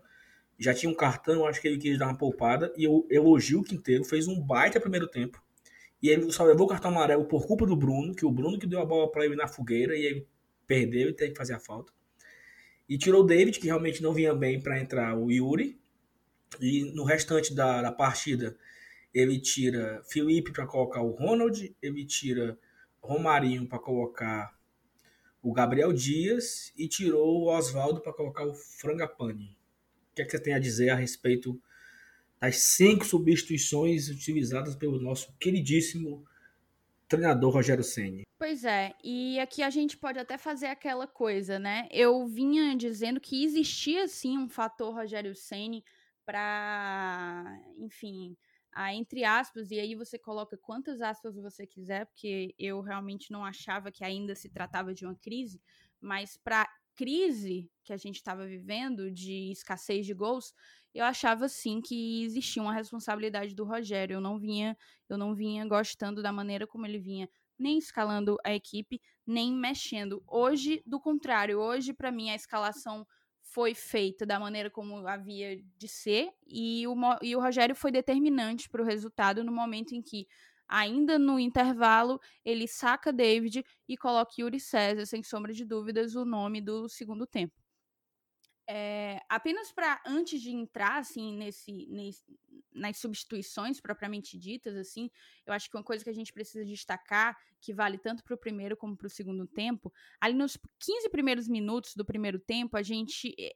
[0.58, 3.64] já tinha um cartão, acho que ele quis dar uma poupada, e eu elogio o
[3.64, 5.42] Quinteiro, fez um baita primeiro tempo.
[6.02, 8.68] E ele só levou o cartão amarelo por culpa do Bruno, que o Bruno que
[8.68, 10.28] deu a bola para ele na fogueira, e ele
[10.68, 11.92] perdeu e teve que fazer a falta.
[12.88, 15.80] E tirou o David, que realmente não vinha bem para entrar o Yuri.
[16.62, 18.56] E no restante da, da partida,
[19.14, 22.58] ele tira Felipe para colocar o Ronald, ele tira
[23.02, 24.54] Romarinho para colocar
[25.42, 29.58] o Gabriel Dias e tirou o Oswaldo para colocar o Frangapane.
[30.12, 31.62] O que, é que você tem a dizer a respeito
[32.40, 36.26] das cinco substituições utilizadas pelo nosso queridíssimo
[37.16, 38.24] treinador Rogério Ceni.
[38.38, 41.88] Pois é, e aqui a gente pode até fazer aquela coisa, né?
[41.92, 45.84] Eu vinha dizendo que existia sim um fator Rogério Ceni
[46.26, 47.44] para,
[47.78, 48.36] enfim,
[48.74, 53.46] a, entre aspas, e aí você coloca quantas aspas você quiser, porque eu realmente não
[53.46, 55.62] achava que ainda se tratava de uma crise,
[56.02, 60.54] mas para crise que a gente estava vivendo de escassez de gols,
[60.94, 64.16] eu achava sim que existia uma responsabilidade do Rogério.
[64.16, 64.78] Eu não vinha,
[65.10, 70.24] eu não vinha gostando da maneira como ele vinha nem escalando a equipe, nem mexendo.
[70.28, 73.06] Hoje, do contrário, hoje para mim a escalação
[73.42, 78.70] foi feita da maneira como havia de ser e o, e o Rogério foi determinante
[78.70, 80.28] para o resultado no momento em que
[80.68, 86.26] ainda no intervalo, ele saca David e coloca Yuri César, sem sombra de dúvidas, o
[86.26, 87.66] nome do segundo tempo.
[88.68, 92.24] É, apenas para antes de entrar assim nesse, nesse,
[92.74, 95.08] nas substituições propriamente ditas assim
[95.46, 98.38] eu acho que uma coisa que a gente precisa destacar que vale tanto para o
[98.40, 102.82] primeiro como para o segundo tempo ali nos 15 primeiros minutos do primeiro tempo a
[102.82, 103.56] gente eh,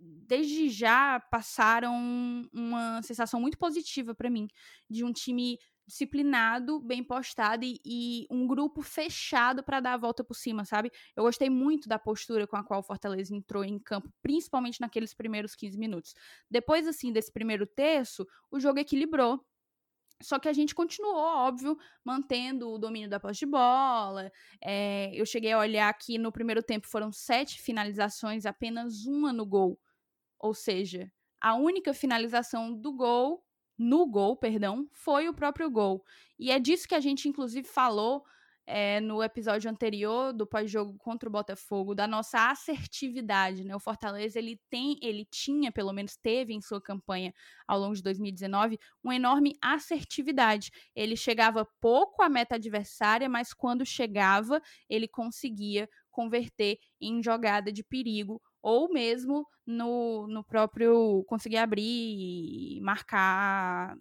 [0.00, 1.94] desde já passaram
[2.52, 4.48] uma sensação muito positiva para mim
[4.88, 5.58] de um time
[5.90, 10.90] disciplinado, bem postado e, e um grupo fechado para dar a volta por cima, sabe?
[11.16, 15.12] Eu gostei muito da postura com a qual o Fortaleza entrou em campo, principalmente naqueles
[15.12, 16.14] primeiros 15 minutos.
[16.48, 19.44] Depois, assim, desse primeiro terço, o jogo equilibrou.
[20.22, 24.30] Só que a gente continuou, óbvio, mantendo o domínio da posse de bola.
[24.62, 29.44] É, eu cheguei a olhar que no primeiro tempo foram sete finalizações, apenas uma no
[29.44, 29.80] gol.
[30.38, 33.42] Ou seja, a única finalização do gol
[33.80, 36.04] no gol, perdão, foi o próprio gol.
[36.38, 38.22] E é disso que a gente, inclusive, falou
[38.66, 43.74] é, no episódio anterior do pós-jogo contra o Botafogo, da nossa assertividade, né?
[43.74, 47.32] O Fortaleza, ele tem, ele tinha, pelo menos teve em sua campanha
[47.66, 50.70] ao longo de 2019, uma enorme assertividade.
[50.94, 57.82] Ele chegava pouco à meta adversária, mas quando chegava, ele conseguia converter em jogada de
[57.82, 63.96] perigo ou mesmo no, no próprio conseguir abrir marcar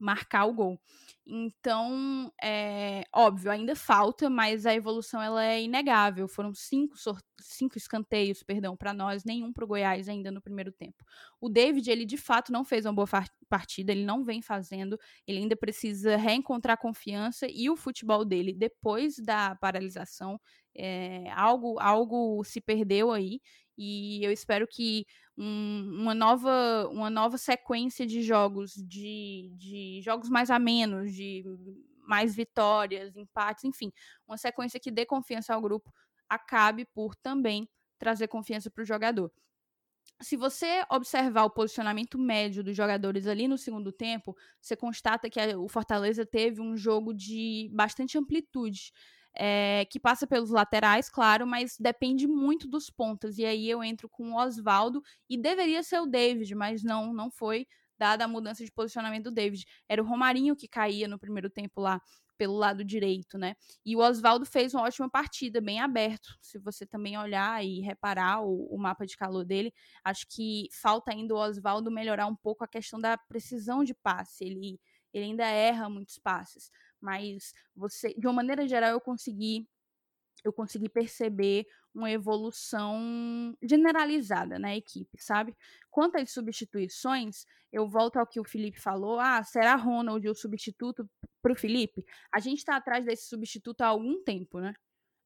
[0.00, 0.80] marcar o gol.
[1.26, 6.26] Então, é óbvio, ainda falta, mas a evolução ela é inegável.
[6.26, 6.96] Foram cinco,
[7.38, 11.04] cinco escanteios, perdão, para nós, nenhum para o Goiás ainda no primeiro tempo.
[11.40, 13.06] O David, ele de fato não fez uma boa
[13.48, 19.16] partida, ele não vem fazendo, ele ainda precisa reencontrar confiança e o futebol dele depois
[19.16, 20.40] da paralisação,
[20.74, 23.40] é, algo, algo se perdeu aí
[23.82, 25.06] e eu espero que
[25.40, 31.42] um, uma, nova, uma nova sequência de jogos, de, de jogos mais amenos, de
[32.06, 33.90] mais vitórias, empates, enfim,
[34.28, 35.90] uma sequência que dê confiança ao grupo,
[36.28, 37.66] acabe por também
[37.98, 39.32] trazer confiança para o jogador.
[40.20, 45.40] Se você observar o posicionamento médio dos jogadores ali no segundo tempo, você constata que
[45.56, 48.92] o Fortaleza teve um jogo de bastante amplitude
[49.34, 53.38] é, que passa pelos laterais, claro, mas depende muito dos pontas.
[53.38, 57.30] E aí eu entro com o Oswaldo e deveria ser o David, mas não, não
[57.30, 57.66] foi,
[57.98, 59.64] dada a mudança de posicionamento do David.
[59.88, 62.00] Era o Romarinho que caía no primeiro tempo lá
[62.36, 63.54] pelo lado direito, né?
[63.84, 66.38] E o Oswaldo fez uma ótima partida, bem aberto.
[66.40, 71.12] Se você também olhar e reparar o, o mapa de calor dele, acho que falta
[71.12, 74.42] ainda o Oswaldo melhorar um pouco a questão da precisão de passe.
[74.44, 74.80] Ele,
[75.12, 79.68] ele ainda erra muitos passes mas você, de uma maneira geral, eu consegui
[80.44, 85.56] eu consegui perceber uma evolução generalizada na equipe, sabe?
[85.90, 89.18] Quanto às substituições, eu volto ao que o Felipe falou.
[89.18, 91.08] Ah, será Ronald o substituto
[91.42, 92.04] para o Felipe?
[92.32, 94.72] A gente está atrás desse substituto há algum tempo, né?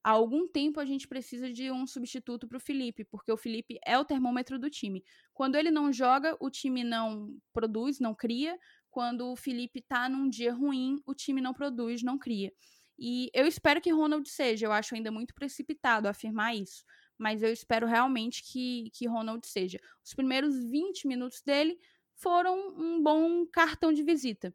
[0.03, 3.79] Há algum tempo a gente precisa de um substituto para o Felipe, porque o Felipe
[3.87, 5.03] é o termômetro do time.
[5.33, 8.59] Quando ele não joga, o time não produz, não cria
[8.95, 12.53] quando o Felipe tá num dia ruim, o time não produz, não cria.
[12.97, 16.85] E eu espero que Ronald seja, eu acho ainda muito precipitado afirmar isso,
[17.19, 19.81] mas eu espero realmente que, que Ronald seja.
[20.05, 21.77] Os primeiros 20 minutos dele
[22.15, 24.55] foram um bom cartão de visita.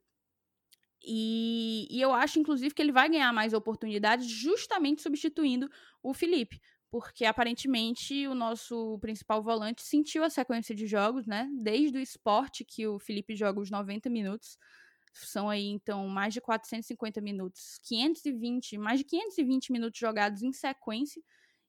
[1.04, 5.69] E, e, eu acho, inclusive, que ele vai ganhar mais oportunidades justamente substituindo
[6.02, 11.49] o Felipe porque aparentemente o nosso principal volante sentiu a sequência de jogos, né?
[11.62, 14.58] Desde o esporte, que o Felipe joga os 90 minutos.
[15.13, 17.80] São aí, então, mais de 450 minutos.
[17.84, 21.21] 520, mais de 520 minutos jogados em sequência.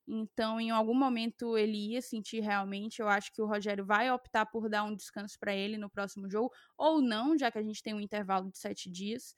[0.09, 3.01] Então, em algum momento ele ia sentir realmente.
[3.01, 6.29] Eu acho que o Rogério vai optar por dar um descanso para ele no próximo
[6.31, 9.35] jogo, ou não, já que a gente tem um intervalo de sete dias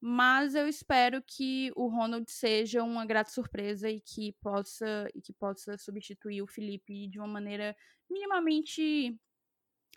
[0.00, 5.32] mas eu espero que o Ronald seja uma grata surpresa e que possa e que
[5.32, 7.76] possa substituir o Felipe de uma maneira
[8.08, 9.18] minimamente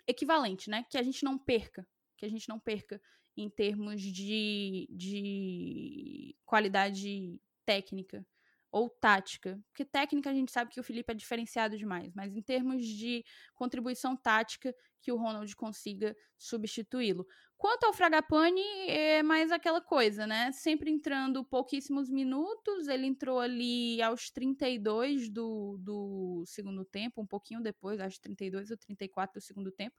[0.06, 0.84] equivalente, né?
[0.90, 1.86] Que a gente não perca,
[2.16, 3.00] que a gente não perca
[3.36, 8.26] em termos de, de qualidade técnica
[8.72, 9.60] ou tática.
[9.68, 13.22] Porque técnica a gente sabe que o Felipe é diferenciado demais, mas em termos de
[13.54, 17.26] contribuição tática, que o Ronald consiga substituí-lo.
[17.58, 20.50] Quanto ao Fragapane, é mais aquela coisa, né?
[20.52, 27.60] Sempre entrando pouquíssimos minutos, ele entrou ali aos 32 do, do segundo tempo, um pouquinho
[27.60, 29.96] depois, acho 32 ou 34 do segundo tempo.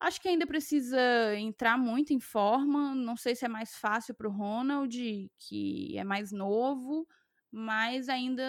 [0.00, 0.98] Acho que ainda precisa
[1.38, 2.94] entrar muito em forma.
[2.94, 7.06] Não sei se é mais fácil para o Ronald, que é mais novo,
[7.54, 8.42] mas ainda,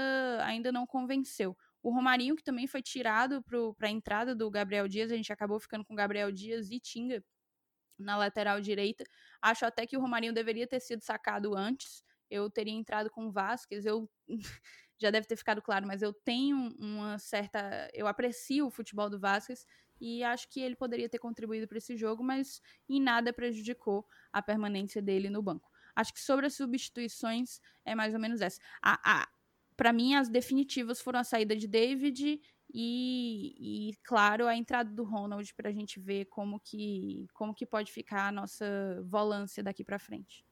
[0.44, 1.56] ainda não convenceu.
[1.84, 5.60] O Romarinho, que também foi tirado para a entrada do Gabriel Dias, a gente acabou
[5.60, 7.24] ficando com Gabriel Dias e Tinga
[8.00, 9.04] na lateral direita.
[9.40, 12.04] Acho até que o Romarinho deveria ter sido sacado antes.
[12.32, 13.86] Eu teria entrado com o Vasquez.
[13.86, 14.10] Eu,
[15.00, 17.88] já deve ter ficado claro, mas eu tenho uma certa.
[17.94, 19.68] Eu aprecio o futebol do Vasquez
[20.02, 24.42] e acho que ele poderia ter contribuído para esse jogo, mas em nada prejudicou a
[24.42, 25.70] permanência dele no banco.
[25.96, 28.60] Acho que sobre as substituições é mais ou menos essa.
[28.82, 29.28] A, a,
[29.78, 32.42] para mim, as definitivas foram a saída de David
[32.74, 37.66] e, e claro, a entrada do Ronald para a gente ver como que, como que
[37.66, 38.66] pode ficar a nossa
[39.04, 40.46] volância daqui para frente.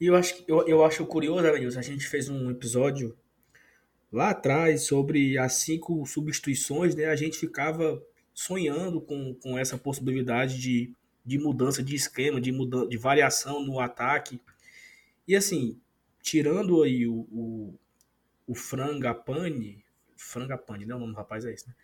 [0.00, 3.16] E eu acho, eu, eu acho curioso, Evanilson, a gente fez um episódio
[4.12, 7.06] lá atrás sobre as cinco substituições, né?
[7.06, 8.02] A gente ficava
[8.34, 10.94] sonhando com, com essa possibilidade de,
[11.24, 14.40] de mudança de esquema, de, mudança, de variação no ataque.
[15.26, 15.80] E assim,
[16.20, 17.78] tirando aí o, o,
[18.46, 19.84] o Frangapane,
[20.16, 21.74] Frangapane, não, o nome do rapaz é esse, né?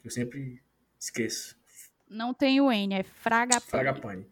[0.00, 0.62] Que eu sempre
[0.98, 1.58] esqueço.
[2.08, 3.70] Não tem o N, é Fragapane.
[3.70, 4.26] Fragapane.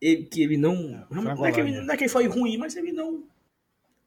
[0.00, 0.74] Ele, que ele não.
[0.74, 3.24] É, não, é que ele, não é que ele foi ruim, mas ele não.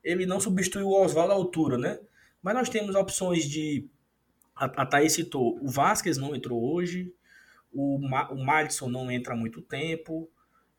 [0.04, 2.00] Ele não substituiu o Oswaldo à altura, né?
[2.42, 3.88] Mas nós temos opções de.
[4.56, 7.14] A, a Thaís citou, o Vasquez não entrou hoje,
[7.74, 10.30] o, Ma, o Madison não entra há muito tempo,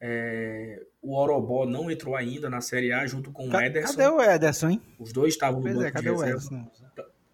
[0.00, 3.96] é, o Orobó não entrou ainda na Série A junto com o Ederson.
[3.96, 4.82] Cadê o Ederson, hein?
[4.98, 6.70] Os dois estavam no pois é, banco é, cadê o Ederson?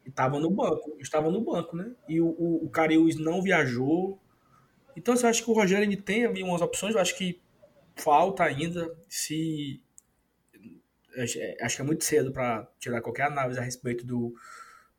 [0.04, 1.90] Estavam no banco, estavam no banco, né?
[2.08, 4.18] E o, o, o Cariús não viajou.
[4.96, 7.40] Então, eu acho que o Rogério ele tem ali umas opções, eu acho que
[7.94, 9.80] falta ainda se
[11.62, 14.34] acho que é muito cedo para tirar qualquer análise a respeito do,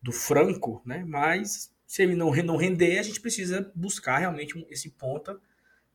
[0.01, 1.03] do Franco, né?
[1.05, 5.39] Mas se ele não, não render, a gente precisa buscar realmente esse ponta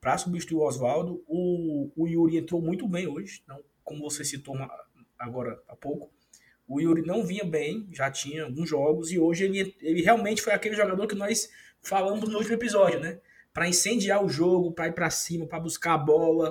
[0.01, 1.23] para substituir o Oswaldo.
[1.29, 4.57] O, o Yuri entrou muito bem hoje, não, como você citou
[5.19, 6.11] agora há pouco.
[6.67, 10.55] O Yuri não vinha bem, já tinha alguns jogos, e hoje ele, ele realmente foi
[10.55, 11.49] aquele jogador que nós
[11.81, 13.21] falamos no último episódio, né?
[13.53, 16.51] Para incendiar o jogo, para ir para cima, para buscar a bola,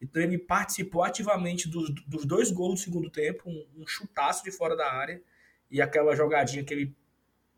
[0.00, 4.50] então ele participou ativamente dos, dos dois gols do segundo tempo, um, um, chutaço de
[4.50, 5.22] fora da área
[5.70, 6.94] e aquela jogadinha que ele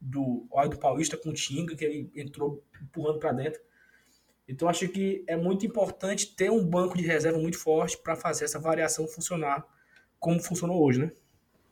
[0.00, 3.60] do óleo do Paulista com o Tinga, que ele entrou empurrando para dentro.
[4.46, 8.44] Então acho que é muito importante ter um banco de reserva muito forte para fazer
[8.44, 9.66] essa variação funcionar
[10.18, 11.12] como funcionou hoje, né?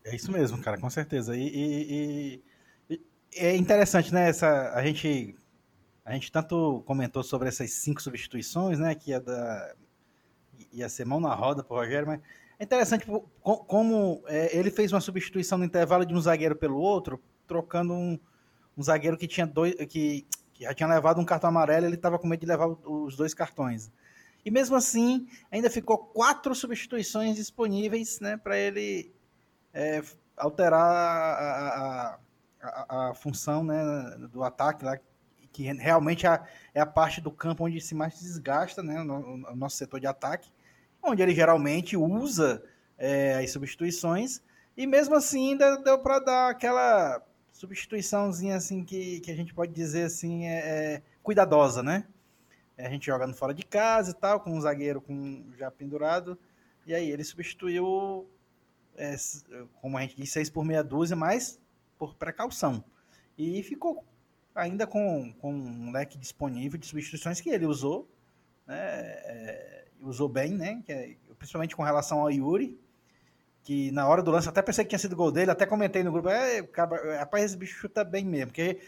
[0.05, 1.37] É isso mesmo, cara, com certeza.
[1.37, 2.43] E, e,
[2.91, 3.01] e,
[3.35, 4.29] é interessante, né?
[4.29, 5.35] Essa, a gente
[6.05, 8.95] a gente tanto comentou sobre essas cinco substituições, né?
[8.95, 9.75] Que é da
[10.73, 12.21] ia ser mão na roda pro Rogério, mas
[12.59, 13.07] é interessante
[13.43, 18.19] como é, ele fez uma substituição no intervalo de um zagueiro pelo outro, trocando um,
[18.77, 22.19] um zagueiro que tinha dois, que, que, já tinha levado um cartão amarelo, ele estava
[22.19, 23.91] com medo de levar os dois cartões.
[24.45, 29.13] E mesmo assim, ainda ficou quatro substituições disponíveis, né, para ele
[29.75, 30.03] é,
[30.37, 32.19] alterar a, a,
[32.63, 33.83] a, a, função, né,
[34.33, 34.99] do ataque lá,
[35.53, 36.41] que realmente é,
[36.75, 40.51] é a parte do campo onde se mais desgasta, né, no nosso setor de ataque
[41.07, 42.63] onde ele geralmente usa
[42.99, 44.43] é, as substituições,
[44.77, 47.23] e mesmo assim ainda deu para dar aquela
[47.57, 50.59] substituiçãozinha assim que, que a gente pode dizer assim é,
[50.95, 52.07] é cuidadosa, né?
[52.77, 56.39] É, a gente jogando fora de casa e tal, com um zagueiro com já pendurado,
[56.87, 58.29] e aí ele substituiu,
[58.95, 59.17] é,
[59.81, 61.59] como a gente disse, seis por meia dúzia, mas
[61.99, 62.85] por precaução.
[63.39, 64.05] E ficou
[64.55, 68.07] ainda com, com um leque disponível de substituições que ele usou,
[68.67, 68.77] né?
[68.79, 70.83] É, usou bem, né?
[70.89, 72.79] É, principalmente com relação ao Yuri,
[73.67, 76.13] que na hora do lance até pensei que tinha sido gol dele, até comentei no
[76.13, 78.79] grupo, é, cara, rapaz, esse bicho chuta bem mesmo, porque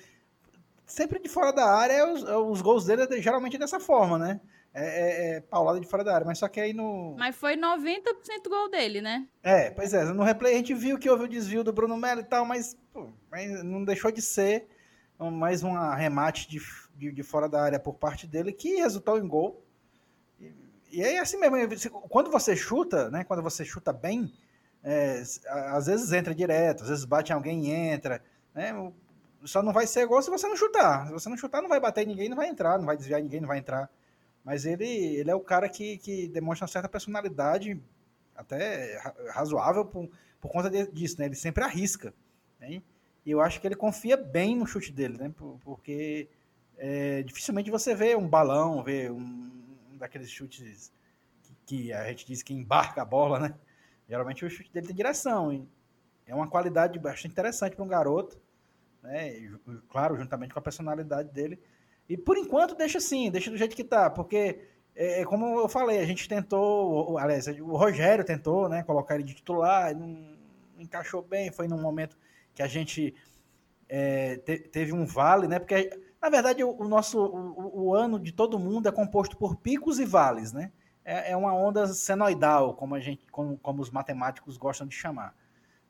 [0.87, 4.41] sempre de fora da área, os, os gols dele é geralmente dessa forma, né?
[4.73, 7.17] É, é, é, paulada de fora da área, mas só que aí no.
[7.19, 8.05] Mas foi 90%
[8.49, 9.27] gol dele, né?
[9.43, 10.05] É, pois é.
[10.05, 12.77] No replay a gente viu que houve o desvio do Bruno Melo e tal, mas,
[12.93, 14.69] pô, mas não deixou de ser
[15.19, 16.61] mais um arremate de,
[16.95, 19.61] de, de, fora da área por parte dele que resultou em gol.
[20.93, 21.57] E é assim mesmo,
[22.09, 23.25] quando você chuta, né?
[23.25, 24.33] Quando você chuta bem,
[24.83, 28.23] é, às vezes entra direto, às vezes bate em alguém e entra,
[28.55, 28.73] né?
[29.45, 31.07] Só não vai ser gol se você não chutar.
[31.07, 33.41] Se você não chutar, não vai bater ninguém, não vai entrar, não vai desviar ninguém,
[33.41, 33.89] não vai entrar.
[34.45, 37.81] Mas ele, ele é o cara que, que demonstra uma certa personalidade,
[38.35, 38.99] até
[39.31, 40.09] razoável por,
[40.41, 41.27] por conta disso, né?
[41.27, 42.15] Ele sempre arrisca,
[42.59, 42.83] né?
[43.25, 45.33] E eu acho que ele confia bem no chute dele, né?
[45.63, 46.29] Porque
[46.79, 49.51] é, dificilmente você vê um balão, vê um,
[49.99, 50.93] daqueles chutes
[51.43, 53.55] que, que, a gente diz que embarca a bola, né?
[54.09, 55.67] Geralmente o chute dele tem direção.
[56.27, 58.41] É uma qualidade bastante interessante para um garoto,
[59.03, 59.51] né?
[59.91, 61.61] Claro, juntamente com a personalidade dele.
[62.09, 64.61] E por enquanto deixa assim, deixa do jeito que tá, porque
[64.95, 69.25] é, é como eu falei, a gente tentou, aliás, o Rogério tentou, né, colocar ele
[69.25, 70.37] de titular, não
[70.79, 72.17] encaixou bem, foi num momento
[72.55, 73.15] que a gente
[73.89, 75.59] é, te, teve um vale, né?
[75.59, 75.91] Porque
[76.21, 79.99] na verdade, o, o nosso o, o, ano de todo mundo é composto por picos
[79.99, 80.73] e vales, né?
[81.09, 85.35] É, é uma onda senoidal, como a gente, como, como os matemáticos gostam de chamar.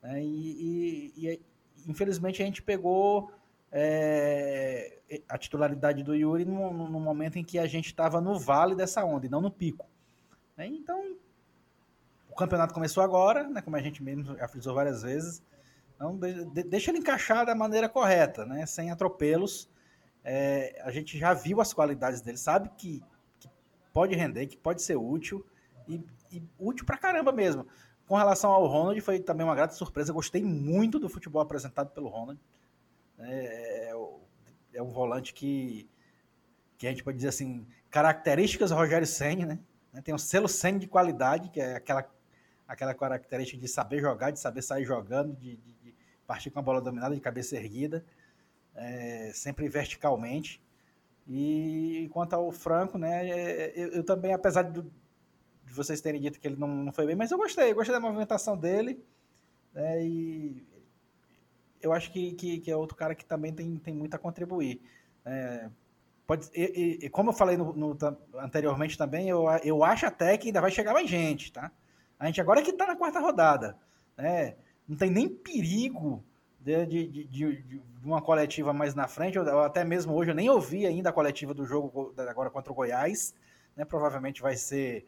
[0.01, 0.23] Né?
[0.23, 1.43] E, e,
[1.89, 3.33] infelizmente a gente pegou
[3.73, 8.77] é, a titularidade do Yuri no, no, momento em que a gente estava no vale
[8.77, 9.87] dessa onda e não no pico.
[10.57, 10.69] Né?
[10.69, 11.17] Então,
[12.31, 15.43] o campeonato começou agora, né, como a gente mesmo já frisou várias vezes.
[15.97, 19.69] Então, de, deixa ele encaixar da maneira correta, né, sem atropelos.
[20.23, 23.03] É, a gente já viu as qualidades dele, sabe que
[23.99, 25.45] pode render, que pode ser útil
[25.89, 27.67] e, e útil pra caramba mesmo.
[28.07, 30.13] Com relação ao Ronald, foi também uma grata surpresa.
[30.13, 32.39] Gostei muito do futebol apresentado pelo Ronald.
[33.19, 33.95] É, é,
[34.75, 35.91] é um volante que,
[36.79, 39.59] que a gente pode dizer assim, características Rogério Senni, né?
[40.05, 42.09] Tem um selo Senni de qualidade, que é aquela,
[42.69, 45.95] aquela característica de saber jogar, de saber sair jogando, de, de, de
[46.25, 48.05] partir com a bola dominada, de cabeça erguida,
[48.77, 50.63] é, sempre verticalmente.
[51.29, 54.91] E quanto ao Franco, né, é, eu, eu também, apesar de, de,
[55.75, 58.01] vocês terem dito que ele não, não foi bem, mas eu gostei, eu gostei da
[58.01, 59.05] movimentação dele.
[59.75, 60.67] Né, e
[61.83, 64.81] eu acho que, que, que, é outro cara que também tem, tem muito a contribuir.
[65.23, 65.69] É,
[66.27, 67.99] pode, e, e, como eu falei no, no,
[68.37, 71.71] anteriormente também, eu, eu acho até que ainda vai chegar mais gente, tá?
[72.19, 73.79] A gente agora que está na quarta rodada,
[74.17, 74.57] né?
[74.89, 76.25] Não tem nem perigo
[76.61, 80.51] de, de, de, de, uma coletiva mais na frente, ou até mesmo hoje eu nem
[80.51, 83.35] ouvi ainda a coletiva do jogo agora contra o Goiás,
[83.77, 83.85] né?
[83.85, 85.07] Provavelmente vai ser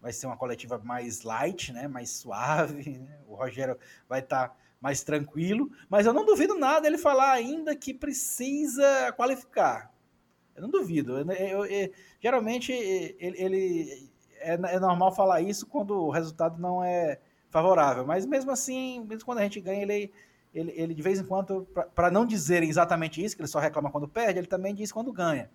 [0.00, 1.88] vai ser uma coletiva mais light, né?
[1.88, 2.98] Mais suave.
[2.98, 3.18] Né?
[3.26, 3.76] O Rogério
[4.08, 9.12] vai estar tá mais tranquilo, mas eu não duvido nada ele falar ainda que precisa
[9.12, 9.92] qualificar.
[10.54, 11.18] Eu não duvido.
[11.18, 16.82] Eu, eu, eu, geralmente ele, ele é, é, normal falar isso quando o resultado não
[16.82, 17.20] é
[17.50, 20.12] favorável, mas mesmo assim, mesmo quando a gente ganha, ele,
[20.54, 23.90] ele, ele de vez em quando, para não dizer exatamente isso, que ele só reclama
[23.90, 25.50] quando perde, ele também diz quando ganha.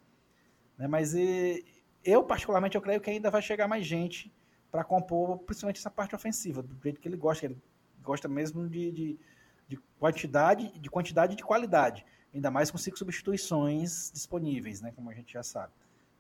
[0.78, 0.88] Né?
[0.88, 1.66] Mas e,
[2.04, 4.34] eu, particularmente, eu creio que ainda vai chegar mais gente
[4.72, 7.46] para compor, principalmente essa parte ofensiva, do jeito que ele gosta.
[7.46, 7.62] Ele
[8.02, 9.20] gosta mesmo de, de,
[9.68, 12.06] de, quantidade, de quantidade e de qualidade.
[12.34, 14.92] Ainda mais com cinco substituições disponíveis, né?
[14.96, 15.72] Como a gente já sabe.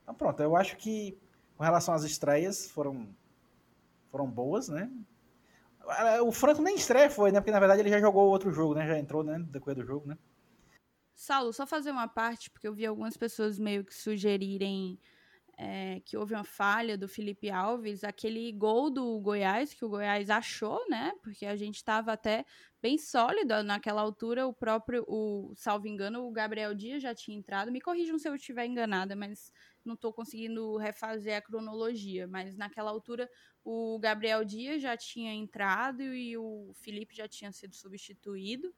[0.03, 1.17] Então pronto, eu acho que
[1.57, 3.09] com relação às estreias foram,
[4.11, 4.89] foram boas, né?
[6.25, 7.39] O Franco nem estreia foi, né?
[7.39, 8.87] Porque na verdade ele já jogou outro jogo, né?
[8.87, 9.37] Já entrou, né?
[9.49, 10.17] Decorrer do jogo, né?
[11.15, 14.99] Saulo, só fazer uma parte, porque eu vi algumas pessoas meio que sugerirem
[15.57, 20.29] é, que houve uma falha do Felipe Alves, aquele gol do Goiás, que o Goiás
[20.29, 21.13] achou, né?
[21.21, 22.43] Porque a gente estava até
[22.81, 24.47] bem sólido naquela altura.
[24.47, 27.71] O próprio, o, salvo engano, o Gabriel Dias já tinha entrado.
[27.71, 29.51] Me corrijam se eu estiver enganada, mas
[29.85, 32.27] não estou conseguindo refazer a cronologia.
[32.27, 33.29] Mas naquela altura,
[33.63, 38.73] o Gabriel Dias já tinha entrado e o Felipe já tinha sido substituído.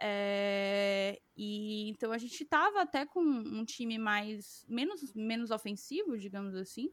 [0.00, 6.54] É, e então a gente estava até com um time mais menos, menos ofensivo, digamos
[6.54, 6.92] assim.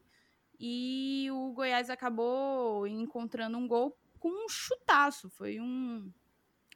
[0.58, 5.30] E o Goiás acabou encontrando um gol com um chutaço.
[5.30, 6.12] Foi um,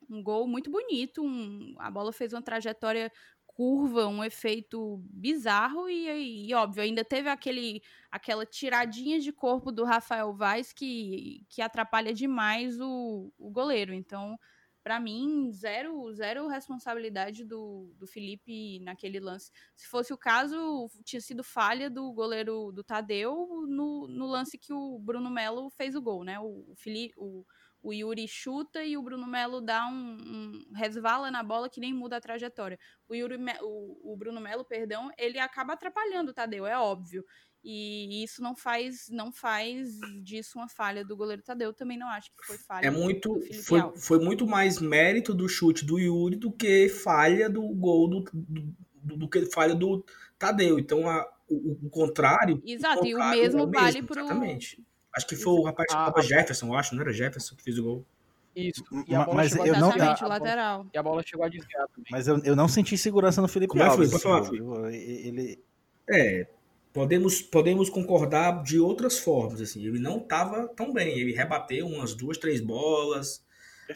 [0.09, 1.22] um gol muito bonito.
[1.22, 3.12] Um, a bola fez uma trajetória
[3.55, 7.80] curva, um efeito bizarro e, e, óbvio, ainda teve aquele
[8.11, 13.94] aquela tiradinha de corpo do Rafael Vaz que, que atrapalha demais o, o goleiro.
[13.94, 14.38] Então,
[14.84, 19.50] para mim, zero, zero responsabilidade do, do Felipe naquele lance.
[19.74, 24.74] Se fosse o caso, tinha sido falha do goleiro do Tadeu no, no lance que
[24.74, 26.38] o Bruno Melo fez o gol, né?
[26.38, 26.74] O, o,
[27.16, 27.46] o,
[27.85, 31.93] o Yuri chuta e o Bruno Melo dá um, um, resvala na bola que nem
[31.93, 32.78] muda a trajetória.
[33.07, 37.22] O, Yuri, o, o Bruno Melo, perdão, ele acaba atrapalhando o Tadeu, é óbvio.
[37.62, 39.91] E isso não faz não faz
[40.22, 41.72] disso uma falha do goleiro Tadeu.
[41.72, 42.87] Também não acho que foi falha.
[42.87, 47.66] É muito foi, foi muito mais mérito do chute do Yuri do que falha do
[47.68, 50.05] gol do, do, do que falha do
[50.39, 50.78] Tadeu.
[50.78, 52.62] Então a, o, o contrário.
[52.64, 54.85] Exato, o contrário e o mesmo, é o mesmo vale para Exatamente.
[55.16, 57.78] Acho que foi o rapaz que chamava Jefferson, eu acho, não era Jefferson que fez
[57.78, 58.06] o gol.
[58.54, 58.84] Isso.
[59.08, 60.86] E a bola mas eu não a, lateral.
[60.92, 62.10] E a bola chegou a desviar também.
[62.10, 64.12] Mas eu, eu não senti segurança no Felipe Como Alves.
[64.12, 64.48] É, falar,
[64.92, 65.60] ele
[66.08, 66.46] é,
[66.92, 69.60] podemos, podemos concordar de outras formas.
[69.60, 71.18] Assim, ele não estava tão bem.
[71.18, 73.44] Ele rebateu umas duas, três bolas.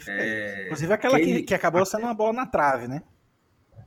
[0.06, 3.02] É, Inclusive aquela que, que, acabou sendo uma bola na trave, né?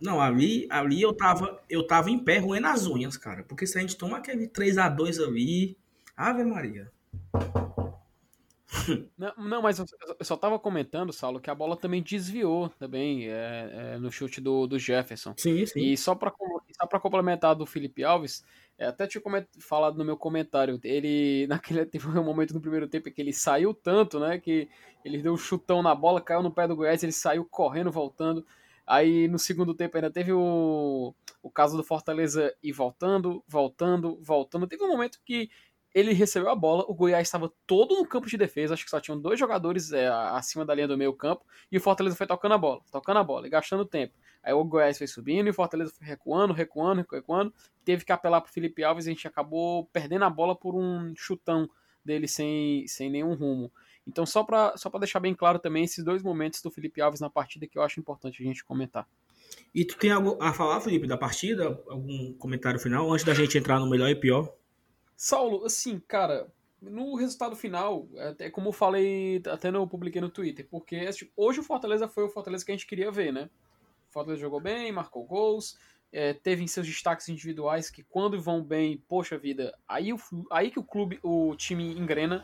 [0.01, 3.43] Não, ali, ali eu tava, eu tava em pé roendo as unhas, cara.
[3.43, 5.77] Porque se a gente toma aquele 3 a 2 ali,
[6.15, 6.89] Ave Maria.
[9.17, 9.85] Não, não, mas eu,
[10.21, 14.65] só tava comentando, Saulo, que a bola também desviou também é, é, no chute do,
[14.65, 15.33] do Jefferson.
[15.37, 15.79] Sim, sim.
[15.79, 16.33] E só para
[16.79, 18.43] só pra complementar do Felipe Alves,
[18.77, 19.21] é, até tinha
[19.59, 23.73] falado no meu comentário, ele naquele teve um momento no primeiro tempo que ele saiu
[23.73, 24.69] tanto, né, que
[25.03, 28.45] ele deu um chutão na bola, caiu no pé do Goiás, ele saiu correndo, voltando.
[28.87, 34.67] Aí no segundo tempo ainda teve o, o caso do Fortaleza ir voltando, voltando, voltando.
[34.67, 35.49] Teve um momento que
[35.93, 38.99] ele recebeu a bola, o Goiás estava todo no campo de defesa, acho que só
[38.99, 42.53] tinham dois jogadores é, acima da linha do meio campo, e o Fortaleza foi tocando
[42.53, 44.13] a bola, tocando a bola e gastando tempo.
[44.43, 48.41] Aí o Goiás foi subindo e o Fortaleza foi recuando, recuando, recuando, teve que apelar
[48.41, 51.69] pro Felipe Alves e a gente acabou perdendo a bola por um chutão
[52.03, 53.71] dele sem, sem nenhum rumo.
[54.07, 57.29] Então, só para só deixar bem claro também esses dois momentos do Felipe Alves na
[57.29, 59.07] partida que eu acho importante a gente comentar.
[59.75, 61.79] E tu tem algo a falar, Felipe, da partida?
[61.87, 64.51] Algum comentário final antes da gente entrar no melhor e pior?
[65.23, 66.51] Saulo, assim, cara,
[66.81, 71.59] no resultado final, até como eu falei, até eu publiquei no Twitter, porque assim, hoje
[71.59, 73.47] o Fortaleza foi o Fortaleza que a gente queria ver, né?
[74.09, 75.77] O Fortaleza jogou bem, marcou gols,
[76.11, 80.17] é, teve em seus destaques individuais que quando vão bem, poxa vida, aí, o,
[80.49, 82.43] aí que o clube, o time engrena,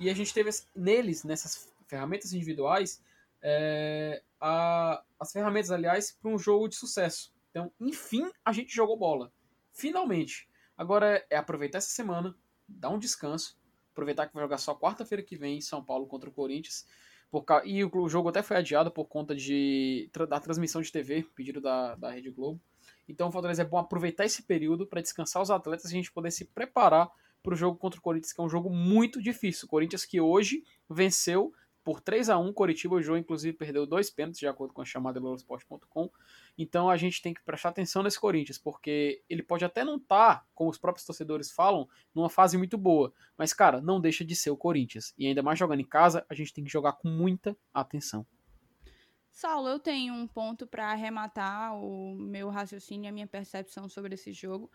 [0.00, 3.04] e a gente teve neles, nessas ferramentas individuais,
[3.42, 7.34] é, a, as ferramentas, aliás, para um jogo de sucesso.
[7.50, 9.30] Então, enfim, a gente jogou bola.
[9.74, 10.48] Finalmente.
[10.76, 12.34] Agora é aproveitar essa semana,
[12.68, 13.58] dar um descanso,
[13.92, 16.86] aproveitar que vai jogar só quarta-feira que vem em São Paulo contra o Corinthians.
[17.30, 21.60] Por, e o jogo até foi adiado por conta de, da transmissão de TV, pedido
[21.60, 22.60] da, da Rede Globo.
[23.08, 26.30] Então, Fortaleza é bom aproveitar esse período para descansar os atletas e a gente poder
[26.30, 27.10] se preparar
[27.42, 29.66] para o jogo contra o Corinthians, que é um jogo muito difícil.
[29.66, 31.52] O Corinthians que hoje venceu
[31.84, 34.84] por 3 a 1 Coritiba, o jogo inclusive perdeu dois pênaltis, de acordo com a
[34.84, 36.10] chamada do Globoesporte.com.
[36.56, 40.36] Então a gente tem que prestar atenção nesse Corinthians, porque ele pode até não estar,
[40.36, 43.12] tá, como os próprios torcedores falam, numa fase muito boa.
[43.36, 45.12] Mas, cara, não deixa de ser o Corinthians.
[45.18, 48.26] E ainda mais jogando em casa, a gente tem que jogar com muita atenção.
[49.30, 54.14] Saulo, eu tenho um ponto para arrematar o meu raciocínio e a minha percepção sobre
[54.14, 54.70] esse jogo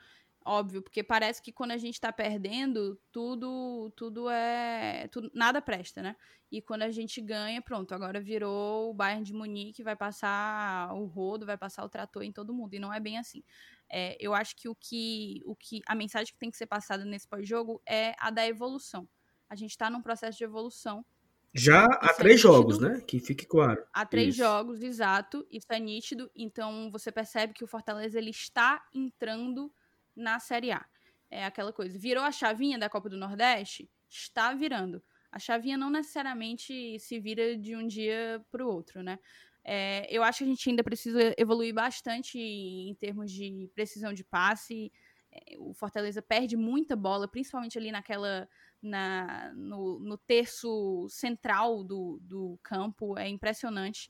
[0.46, 5.08] óbvio, porque parece que quando a gente tá perdendo, tudo tudo é.
[5.12, 6.16] Tudo, nada presta, né?
[6.52, 11.06] E quando a gente ganha, pronto, agora virou o Bayern de Munique, vai passar o
[11.06, 12.74] rodo, vai passar o trator em todo mundo.
[12.74, 13.44] E não é bem assim.
[13.88, 17.06] É, eu acho que o que, o que a mensagem que tem que ser passada
[17.06, 19.08] nesse pós-jogo é a da evolução.
[19.48, 21.06] A gente está num processo de evolução.
[21.54, 23.02] Já há é três é jogos, né?
[23.02, 23.84] Que fique claro.
[23.94, 24.38] Há três isso.
[24.38, 25.46] jogos, exato.
[25.52, 26.32] Isso é nítido.
[26.36, 29.72] Então você percebe que o Fortaleza ele está entrando
[30.20, 30.86] na Série A.
[31.30, 31.98] É aquela coisa.
[31.98, 33.90] Virou a chavinha da Copa do Nordeste?
[34.10, 35.02] Está virando.
[35.32, 39.20] A chavinha não necessariamente se vira de um dia para o outro, né?
[39.64, 44.24] É, eu acho que a gente ainda precisa evoluir bastante em termos de precisão de
[44.24, 44.92] passe.
[45.32, 48.48] É, o Fortaleza perde muita bola, principalmente ali naquela.
[48.82, 53.20] Na, no, no terço central do, do campo.
[53.20, 54.10] É impressionante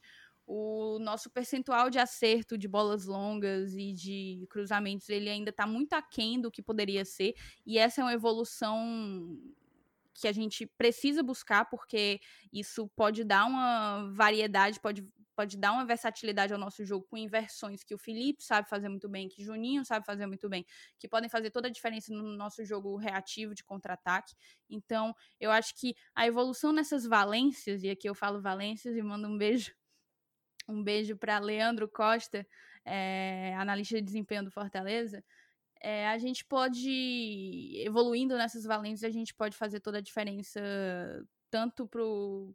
[0.52, 5.94] o nosso percentual de acerto de bolas longas e de cruzamentos ele ainda está muito
[5.94, 9.38] aquém do que poderia ser e essa é uma evolução
[10.12, 12.20] que a gente precisa buscar porque
[12.52, 17.84] isso pode dar uma variedade pode pode dar uma versatilidade ao nosso jogo com inversões
[17.84, 20.66] que o Felipe sabe fazer muito bem, que Juninho sabe fazer muito bem,
[20.98, 24.36] que podem fazer toda a diferença no nosso jogo reativo de contra-ataque.
[24.70, 29.30] Então, eu acho que a evolução nessas valências, e aqui eu falo valências e mando
[29.30, 29.79] um beijo
[30.70, 32.46] um beijo para Leandro Costa,
[32.86, 35.24] é, analista de desempenho do Fortaleza.
[35.82, 40.60] É, a gente pode, evoluindo nessas valências, a gente pode fazer toda a diferença,
[41.50, 41.90] tanto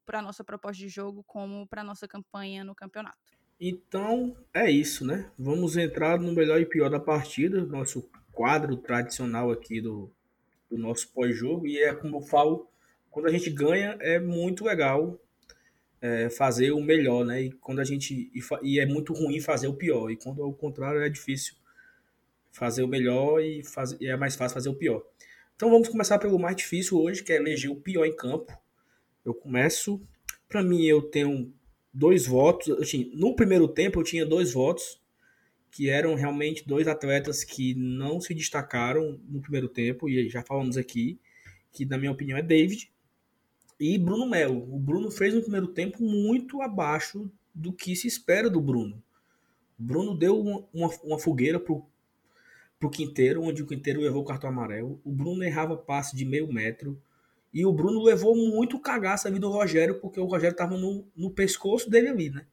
[0.05, 3.19] para a nossa proposta de jogo, como para a nossa campanha no campeonato.
[3.59, 5.31] Então, é isso, né?
[5.39, 10.11] Vamos entrar no melhor e pior da partida, nosso quadro tradicional aqui do,
[10.71, 11.67] do nosso pós-jogo.
[11.67, 12.69] E é como eu falo,
[13.11, 15.19] quando a gente ganha, é muito legal
[16.05, 17.44] é, fazer o melhor, né?
[17.44, 20.11] E quando a gente e, e, é muito ruim fazer o pior.
[20.11, 21.55] E quando é o contrário é difícil
[22.52, 25.02] fazer o melhor e, faz, e é mais fácil fazer o pior.
[25.57, 28.52] Então vamos começar pelo mais difícil hoje, que é eleger o pior em campo.
[29.24, 29.98] Eu começo.
[30.46, 31.50] Para mim eu tenho
[31.90, 32.68] dois votos.
[32.80, 35.00] Assim, no primeiro tempo eu tinha dois votos
[35.70, 40.76] que eram realmente dois atletas que não se destacaram no primeiro tempo e já falamos
[40.76, 41.18] aqui
[41.72, 42.92] que na minha opinião é David
[43.79, 44.75] e Bruno Melo.
[44.75, 49.03] O Bruno fez no primeiro tempo muito abaixo do que se espera do Bruno.
[49.79, 51.85] O Bruno deu uma, uma, uma fogueira pro,
[52.79, 55.01] pro Quinteiro, onde o Quinteiro levou o cartão amarelo.
[55.05, 57.01] O Bruno errava passe de meio metro.
[57.53, 61.31] E o Bruno levou muito cagaço ali do Rogério, porque o Rogério tava no, no
[61.31, 62.47] pescoço dele ali, né?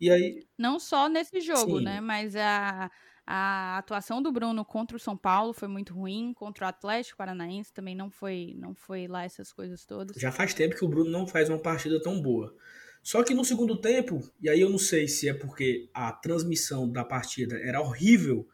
[0.00, 0.46] E aí.
[0.56, 1.84] Não só nesse jogo, Sim.
[1.84, 2.00] né?
[2.00, 2.90] Mas a
[3.30, 7.70] a atuação do Bruno contra o São Paulo foi muito ruim, contra o Atlético Paranaense
[7.74, 10.16] também não foi, não foi lá essas coisas todas.
[10.16, 12.56] Já faz tempo que o Bruno não faz uma partida tão boa.
[13.02, 16.90] Só que no segundo tempo, e aí eu não sei se é porque a transmissão
[16.90, 18.48] da partida era horrível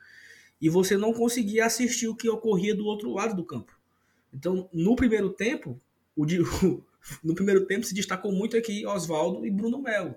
[0.60, 3.78] e você não conseguia assistir o que ocorria do outro lado do campo.
[4.32, 5.80] Então, no primeiro tempo,
[6.16, 6.26] o,
[7.22, 10.16] no primeiro tempo se destacou muito aqui Oswaldo e Bruno Melo.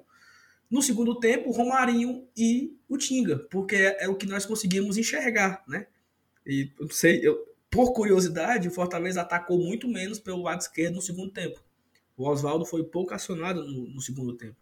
[0.69, 5.87] No segundo tempo, Romarinho e o Tinga, porque é, o que nós conseguimos enxergar, né?
[6.45, 7.37] E eu sei, eu,
[7.69, 11.61] por curiosidade, o Fortaleza atacou muito menos pelo lado esquerdo no segundo tempo.
[12.17, 14.57] O Oswaldo foi pouco acionado no, no segundo tempo.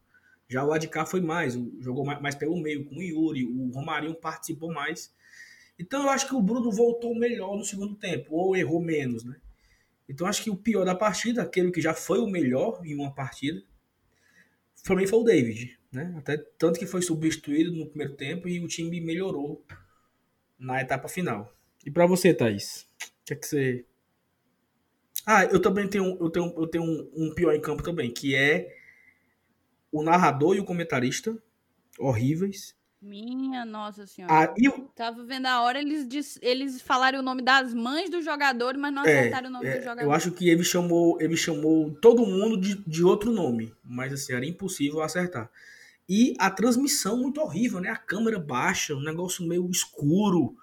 [0.47, 3.45] Já o lado de cá foi mais, jogou mais, mais pelo meio com o Yuri,
[3.45, 5.11] o Romarinho participou mais.
[5.77, 9.35] Então eu acho que o Bruno voltou melhor no segundo tempo, ou errou menos, né?
[10.07, 13.13] Então acho que o pior da partida, aquele que já foi o melhor em uma
[13.13, 13.63] partida,
[14.83, 16.13] para mim foi o David, né?
[16.17, 19.65] Até tanto que foi substituído no primeiro tempo e o time melhorou
[20.59, 21.55] na etapa final.
[21.85, 22.87] E para você, Thaís?
[23.01, 23.85] O que é que você
[25.25, 28.35] Ah, eu também tenho eu tenho eu tenho um, um pior em campo também, que
[28.35, 28.75] é
[29.91, 31.35] o narrador e o comentarista
[31.97, 32.75] horríveis.
[33.01, 34.33] Minha nossa senhora.
[34.33, 34.69] Ah, e...
[34.95, 39.05] Tava vendo a hora eles, eles falaram o nome das mães do jogador, mas não
[39.05, 40.01] é, acertaram é, o nome é, do jogador.
[40.01, 44.33] Eu acho que ele chamou, ele chamou todo mundo de, de outro nome, mas assim,
[44.33, 45.49] era impossível acertar.
[46.07, 47.89] E a transmissão muito horrível, né?
[47.89, 50.55] A câmera baixa, um negócio meio escuro,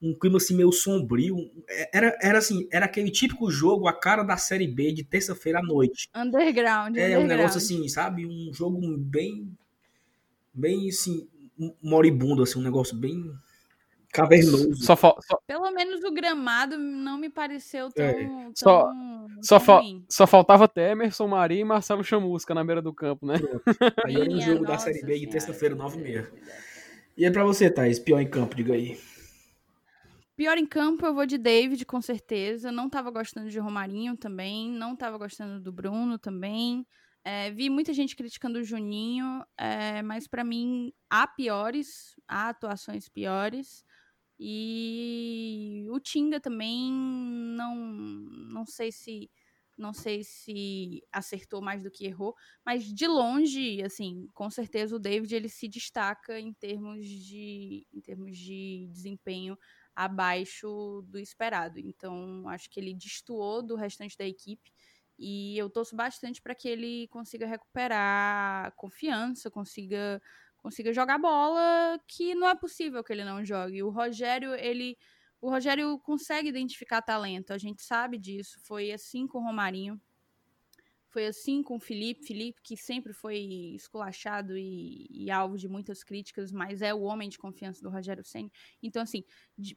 [0.00, 1.50] um clima assim meio sombrio.
[1.68, 5.58] É, era, era assim, era aquele típico jogo, a cara da série B de terça-feira
[5.58, 6.08] à noite.
[6.14, 6.96] Underground.
[6.96, 7.24] É underground.
[7.24, 8.26] um negócio assim, sabe?
[8.26, 9.50] Um jogo bem.
[10.52, 11.26] Bem assim,
[11.82, 13.34] moribundo, assim, um negócio bem
[14.14, 14.76] cavernoso.
[14.76, 15.16] Só, só...
[15.44, 18.04] Pelo menos o gramado não me pareceu tão.
[18.04, 18.12] É.
[18.12, 18.88] tão só,
[19.42, 23.34] só, fa só faltava até Emerson Maria e Marcelo Chamusca na beira do campo, né?
[24.06, 26.30] Aí era um jogo da Série B de terça-feira, 9h30.
[27.16, 28.98] E é pra você, Thaís, pior em campo, diga aí.
[30.36, 32.72] Pior em campo, eu vou de David, com certeza.
[32.72, 34.70] Não tava gostando de Romarinho também.
[34.70, 36.84] Não tava gostando do Bruno também.
[37.24, 43.08] É, vi muita gente criticando o Juninho, é, mas para mim há piores, há atuações
[43.08, 43.84] piores.
[44.38, 49.30] E o Tinga também não, não sei se
[49.76, 55.00] não sei se acertou mais do que errou, mas de longe, assim, com certeza o
[55.00, 59.58] David ele se destaca em termos de em termos de desempenho
[59.94, 61.78] abaixo do esperado.
[61.80, 64.70] Então, acho que ele destoou do restante da equipe
[65.18, 70.20] e eu torço bastante para que ele consiga recuperar confiança, consiga
[70.64, 73.82] consiga jogar bola, que não é possível que ele não jogue.
[73.82, 74.96] O Rogério, ele
[75.38, 78.58] o Rogério consegue identificar talento, a gente sabe disso.
[78.62, 80.00] Foi assim com o Romarinho.
[81.10, 83.36] Foi assim com o Felipe, Felipe que sempre foi
[83.76, 88.24] esculachado e, e alvo de muitas críticas, mas é o homem de confiança do Rogério
[88.24, 88.50] Senna.
[88.82, 89.22] Então, assim,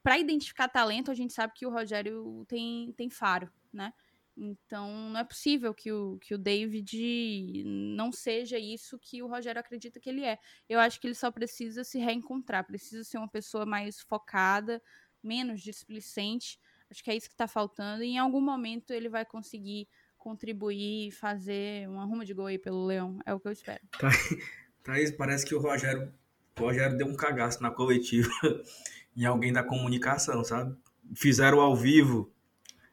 [0.02, 3.92] para identificar talento, a gente sabe que o Rogério tem, tem faro, né?
[4.38, 9.60] Então, não é possível que o, que o David não seja isso que o Rogério
[9.60, 10.38] acredita que ele é.
[10.70, 14.82] Eu acho que ele só precisa se reencontrar, precisa ser uma pessoa mais focada,
[15.24, 16.60] menos displicente.
[16.90, 18.04] Acho que é isso que está faltando.
[18.04, 22.60] E em algum momento ele vai conseguir contribuir e fazer um arrumo de gol aí
[22.60, 23.20] pelo Leão.
[23.26, 23.82] É o que eu espero.
[24.84, 26.14] Thaís, parece que o Rogério,
[26.58, 28.30] o Rogério deu um cagaço na coletiva
[29.18, 30.78] em alguém da comunicação, sabe?
[31.16, 32.32] Fizeram ao vivo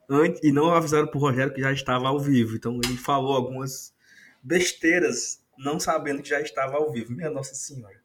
[0.08, 2.56] antes, e não avisaram pro Rogério que já estava ao vivo.
[2.56, 3.94] Então ele falou algumas
[4.42, 7.12] besteiras, não sabendo que já estava ao vivo.
[7.12, 8.00] Minha Nossa Senhora.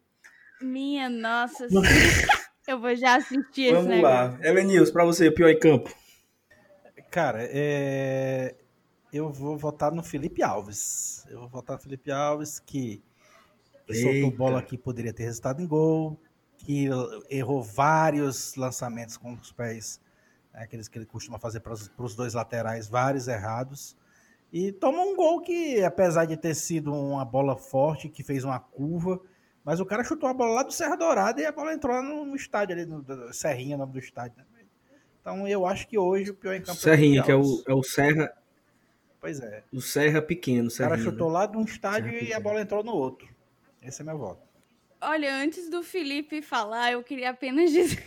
[0.62, 1.88] Minha Nossa Senhora.
[2.68, 4.38] Eu vou já assistir Vamos esse lá.
[4.44, 5.92] Elenils, pra você, pior em campo.
[7.10, 8.56] Cara, é...
[9.12, 11.26] eu vou votar no Felipe Alves.
[11.30, 13.02] Eu vou votar no Felipe Alves, que
[13.88, 14.02] Eita.
[14.02, 16.22] soltou bola que poderia ter resultado em gol,
[16.60, 16.88] que
[17.30, 20.00] errou vários lançamentos com os pés
[20.64, 23.96] aqueles que ele costuma fazer para os dois laterais, vários errados.
[24.52, 28.60] E tomou um gol que, apesar de ter sido uma bola forte, que fez uma
[28.60, 29.22] curva,
[29.64, 32.26] mas o cara chutou a bola lá do Serra Dourada e a bola entrou no,
[32.26, 34.38] no estádio ali, no, no Serrinha, nome do estádio.
[34.38, 34.44] Né?
[35.22, 37.74] Então eu acho que hoje o pior em campo Serrinha, é que é o, é
[37.74, 38.34] o Serra.
[39.22, 39.64] Pois é.
[39.72, 40.70] O Serra pequeno.
[40.72, 41.34] Serrinha, o cara chutou né?
[41.34, 43.30] lá de um estádio Serra e a bola entrou no outro.
[43.82, 44.42] Esse é meu voto.
[45.02, 48.04] Olha, antes do Felipe falar, eu queria apenas dizer.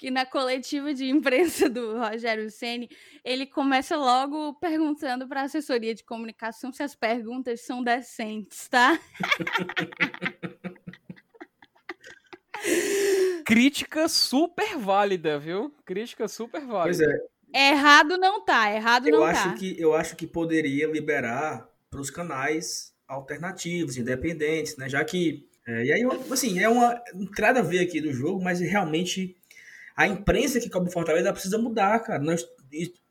[0.00, 2.88] Que na coletiva de imprensa do Rogério Ceni
[3.22, 8.98] ele começa logo perguntando para a assessoria de comunicação se as perguntas são decentes, tá?
[13.44, 15.70] Crítica super válida, viu?
[15.84, 16.84] Crítica super válida.
[16.84, 17.20] Pois é.
[17.52, 19.54] Errado não tá, errado eu não acho tá.
[19.54, 24.88] Que, eu acho que poderia liberar para os canais alternativos, independentes, né?
[24.88, 25.46] Já que.
[25.66, 26.98] É, e aí, assim, é uma.
[27.12, 29.36] Não tem nada a ver aqui do jogo, mas realmente
[30.00, 32.22] a imprensa que cobre Fortaleza precisa mudar, cara.
[32.22, 32.48] Nós,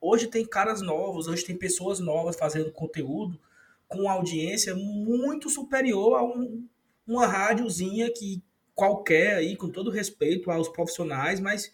[0.02, 3.40] hoje tem caras novos, hoje tem pessoas novas fazendo conteúdo
[3.88, 6.68] com audiência muito superior a um,
[7.06, 8.42] uma rádiozinha que
[8.74, 11.72] qualquer aí, com todo respeito aos profissionais, mas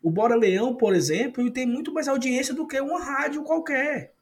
[0.00, 4.14] o Bora Leão, por exemplo, tem muito mais audiência do que uma rádio qualquer.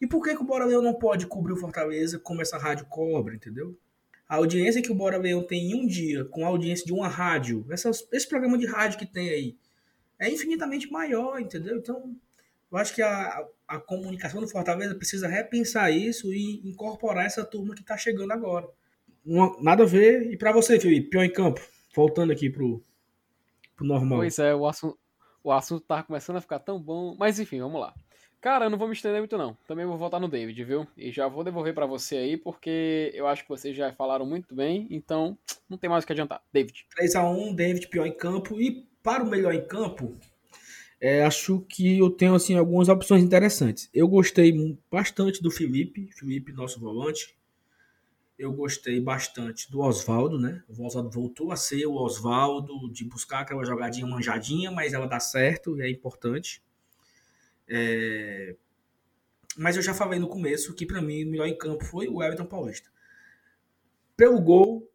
[0.00, 2.86] E por que, que o Bora Leão não pode cobrir o Fortaleza como essa rádio
[2.86, 3.76] cobre, entendeu?
[4.28, 7.08] A audiência que o Bora Leão tem em um dia, com a audiência de uma
[7.08, 9.56] rádio, essas, esse programa de rádio que tem aí,
[10.22, 11.76] é infinitamente maior, entendeu?
[11.76, 12.14] Então,
[12.70, 17.74] eu acho que a, a comunicação do Fortaleza precisa repensar isso e incorporar essa turma
[17.74, 18.68] que está chegando agora.
[19.26, 20.32] Uma, nada a ver.
[20.32, 21.60] E para você, Felipe, pior em campo,
[21.94, 22.82] voltando aqui pro,
[23.76, 24.20] pro normal.
[24.20, 24.98] Pois é, o assunto,
[25.42, 27.16] o assunto tá começando a ficar tão bom.
[27.18, 27.92] Mas enfim, vamos lá.
[28.40, 29.56] Cara, eu não vou me estender muito não.
[29.68, 30.86] Também vou voltar no David, viu?
[30.96, 34.52] E já vou devolver para você aí, porque eu acho que vocês já falaram muito
[34.54, 36.42] bem, então não tem mais o que adiantar.
[36.52, 36.86] David.
[36.96, 38.60] 3 a 1 David pior em campo.
[38.60, 40.16] E para o melhor em campo,
[41.00, 43.90] é, acho que eu tenho assim algumas opções interessantes.
[43.92, 47.36] Eu gostei bastante do Felipe, Felipe, nosso volante.
[48.38, 50.62] Eu gostei bastante do Oswaldo, né?
[50.68, 55.18] O Oswaldo voltou a ser o Oswaldo, de buscar aquela jogadinha manjadinha, mas ela dá
[55.18, 56.62] certo e é importante.
[57.66, 58.54] É...
[59.56, 62.22] Mas eu já falei no começo que para mim o melhor em campo foi o
[62.22, 62.88] Everton Paulista.
[64.16, 64.88] Pelo gol,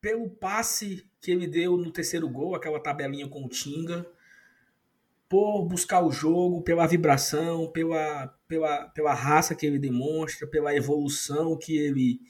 [0.00, 4.06] pelo passe que ele deu no terceiro gol, aquela tabelinha com o Tinga,
[5.26, 11.56] por buscar o jogo, pela vibração, pela, pela, pela raça que ele demonstra, pela evolução
[11.56, 12.20] que ele,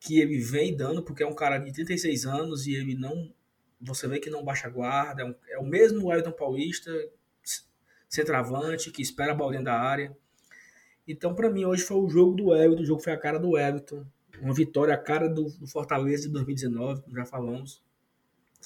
[0.00, 3.32] que ele vem dando, porque é um cara de 36 anos e ele não.
[3.80, 6.90] Você vê que não baixa guarda, é, um, é o mesmo Everton Paulista,
[8.08, 10.16] centroavante, que espera a bola dentro da área.
[11.06, 13.56] Então, para mim, hoje foi o jogo do Everton, o jogo foi a cara do
[13.56, 14.04] Everton.
[14.40, 17.82] Uma vitória a cara do, do Fortaleza de 2019, como já falamos.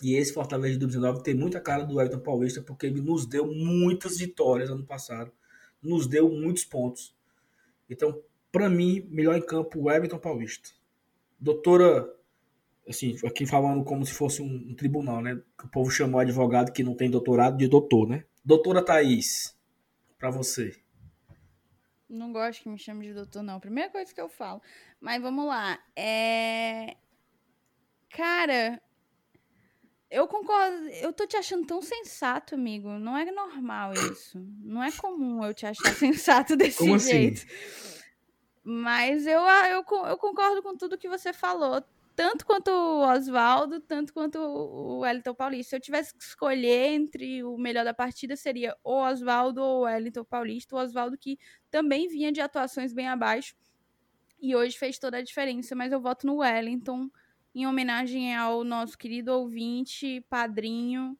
[0.02, 3.46] E esse Fortaleza de 2019 tem muita cara do Everton Paulista, porque ele nos deu
[3.46, 5.32] muitas vitórias ano passado.
[5.82, 7.14] Nos deu muitos pontos.
[7.88, 8.20] Então,
[8.52, 10.70] para mim, melhor em campo, o Everton Paulista.
[11.38, 12.12] Doutora,
[12.88, 15.40] assim, aqui falando como se fosse um, um tribunal, né?
[15.58, 18.24] Que o povo chamou advogado que não tem doutorado de doutor, né?
[18.44, 19.56] Doutora Thaís,
[20.18, 20.74] para você.
[22.08, 23.58] Não gosto que me chame de doutor, não.
[23.58, 24.62] Primeira coisa que eu falo.
[25.00, 25.78] Mas vamos lá.
[25.94, 26.96] É.
[28.10, 28.80] Cara,
[30.16, 30.88] eu concordo.
[30.88, 32.88] Eu tô te achando tão sensato, amigo.
[32.98, 34.38] Não é normal isso.
[34.62, 37.10] Não é comum eu te achar sensato desse Como assim?
[37.10, 37.46] jeito.
[37.46, 37.96] Assim?
[38.64, 41.82] Mas eu, eu, eu concordo com tudo que você falou
[42.16, 45.70] tanto quanto o Oswaldo, tanto quanto o Wellington Paulista.
[45.70, 49.82] Se eu tivesse que escolher entre o melhor da partida, seria o Oswaldo ou o
[49.82, 50.74] Wellington Paulista.
[50.74, 51.38] O Oswaldo que
[51.70, 53.54] também vinha de atuações bem abaixo
[54.40, 57.10] e hoje fez toda a diferença, mas eu voto no Wellington
[57.56, 61.18] em homenagem ao nosso querido ouvinte, padrinho,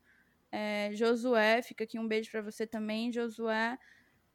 [0.52, 1.62] é, Josué.
[1.62, 3.78] Fica aqui um beijo para você também, Josué.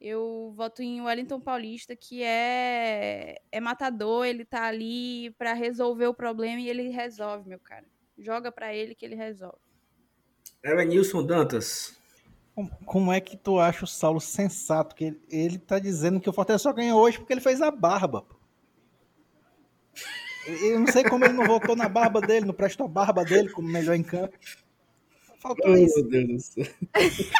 [0.00, 6.14] Eu voto em Wellington Paulista, que é, é matador, ele tá ali para resolver o
[6.14, 7.86] problema e ele resolve, meu cara.
[8.18, 9.60] Joga para ele que ele resolve.
[10.64, 11.96] Evanilson Dantas.
[12.84, 14.96] Como é que tu acha o Saulo sensato?
[14.96, 17.70] Que ele, ele tá dizendo que o Fortaleza só ganhou hoje porque ele fez a
[17.70, 18.26] barba.
[20.46, 23.48] Eu não sei como ele não voltou na barba dele, não prestou a barba dele
[23.50, 24.36] como melhor em campo.
[25.38, 26.00] Faltou oh, isso.
[26.00, 26.64] Meu Deus do céu.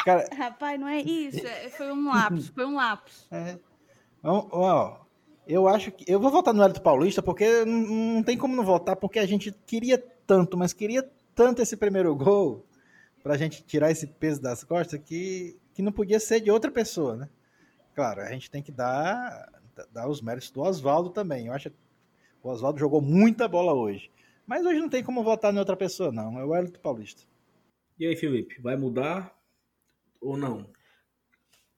[0.05, 0.27] Cara...
[0.35, 1.45] Rapaz, não é isso.
[1.45, 3.27] É, foi um lápis, foi um lápis.
[3.31, 3.57] É.
[4.23, 4.97] Ó,
[5.47, 6.05] eu acho que.
[6.07, 9.25] Eu vou votar no Hélito Paulista, porque não, não tem como não votar, porque a
[9.25, 12.65] gente queria tanto, mas queria tanto esse primeiro gol
[13.21, 17.15] pra gente tirar esse peso das costas que, que não podia ser de outra pessoa,
[17.15, 17.29] né?
[17.95, 19.49] Claro, a gente tem que dar,
[19.91, 21.47] dar os méritos do Oswaldo também.
[21.47, 21.75] Eu acho que
[22.43, 24.11] o Oswaldo jogou muita bola hoje.
[24.45, 26.37] Mas hoje não tem como votar em outra pessoa, não.
[26.37, 27.23] É o Hélito Paulista.
[27.97, 29.33] E aí, Felipe, vai mudar
[30.19, 30.69] ou não?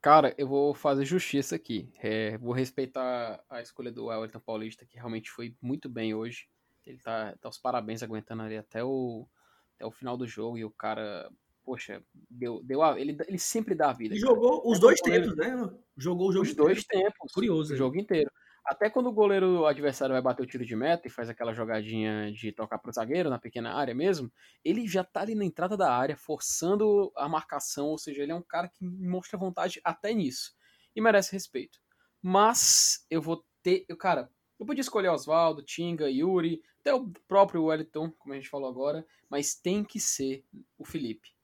[0.02, 1.88] Cara, eu vou fazer justiça aqui.
[2.00, 6.48] É, vou respeitar a escolha do Wellington Paulista, que realmente foi muito bem hoje.
[6.86, 9.28] Ele tá, tá os parabéns aguentando ali até o,
[9.76, 10.58] até o final do jogo.
[10.58, 11.30] E o cara,
[11.64, 14.16] poxa, deu, deu a, ele, ele sempre dá a vida.
[14.16, 15.56] Ele jogou os dois tempos, né?
[15.98, 16.68] Jogou o jogo Os inteiro.
[16.68, 17.32] dois tempos.
[17.32, 17.74] Curioso.
[17.74, 18.32] O jogo inteiro.
[18.66, 22.32] Até quando o goleiro adversário vai bater o tiro de meta e faz aquela jogadinha
[22.32, 24.32] de tocar pro zagueiro na pequena área mesmo,
[24.64, 28.36] ele já tá ali na entrada da área, forçando a marcação, ou seja, ele é
[28.36, 30.56] um cara que mostra vontade até nisso.
[30.96, 31.80] E merece respeito.
[32.20, 33.86] Mas eu vou ter.
[33.88, 38.50] Eu, cara, eu podia escolher Oswaldo, Tinga, Yuri, até o próprio Wellington, como a gente
[38.50, 40.44] falou agora, mas tem que ser
[40.76, 41.36] o Felipe.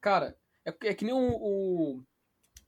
[0.00, 2.04] Cara, é, é que nem o, o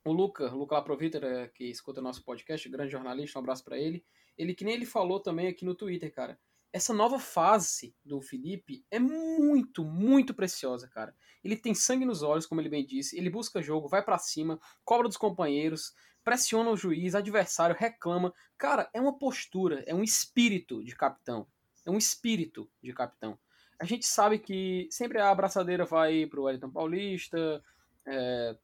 [0.05, 4.05] o Luca, o Luca é, que escuta nosso podcast, grande jornalista, um abraço para ele.
[4.37, 6.39] Ele, que nem ele falou também aqui no Twitter, cara.
[6.73, 11.15] Essa nova fase do Felipe é muito, muito preciosa, cara.
[11.45, 13.17] Ele tem sangue nos olhos, como ele bem disse.
[13.17, 15.93] Ele busca jogo, vai para cima, cobra dos companheiros,
[16.25, 18.33] pressiona o juiz, adversário, reclama.
[18.57, 21.47] Cara, é uma postura, é um espírito de capitão.
[21.85, 23.39] É um espírito de capitão.
[23.79, 27.63] A gente sabe que sempre a abraçadeira vai pro Wellington Paulista,
[28.07, 28.57] é,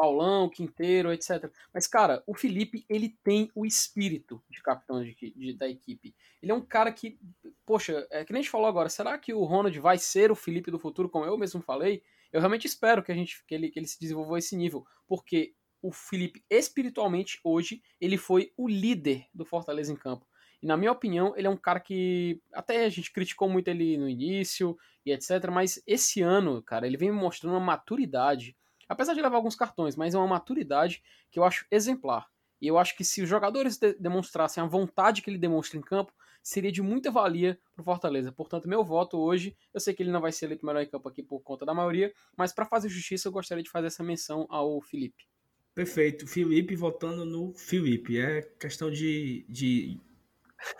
[0.00, 1.52] Paulão, Quinteiro, etc.
[1.74, 6.14] Mas, cara, o Felipe, ele tem o espírito de capitão de, de, da equipe.
[6.42, 7.18] Ele é um cara que,
[7.66, 10.34] poxa, é que nem a gente falou agora, será que o Ronald vai ser o
[10.34, 12.02] Felipe do futuro, como eu mesmo falei?
[12.32, 15.52] Eu realmente espero que, a gente, que, ele, que ele se desenvolva esse nível, porque
[15.82, 20.26] o Felipe, espiritualmente, hoje, ele foi o líder do Fortaleza em campo.
[20.62, 23.98] E na minha opinião, ele é um cara que até a gente criticou muito ele
[23.98, 28.56] no início e etc, mas esse ano, cara, ele vem mostrando uma maturidade,
[28.90, 32.28] apesar de levar alguns cartões, mas é uma maturidade que eu acho exemplar.
[32.60, 35.80] E eu acho que se os jogadores de demonstrassem a vontade que ele demonstra em
[35.80, 36.12] campo,
[36.42, 38.32] seria de muita valia para o Fortaleza.
[38.32, 41.08] Portanto, meu voto hoje, eu sei que ele não vai ser eleito melhor em campo
[41.08, 44.46] aqui por conta da maioria, mas para fazer justiça, eu gostaria de fazer essa menção
[44.50, 45.24] ao Felipe.
[45.72, 46.26] Perfeito.
[46.26, 48.18] Felipe votando no Felipe.
[48.18, 50.00] É questão de, de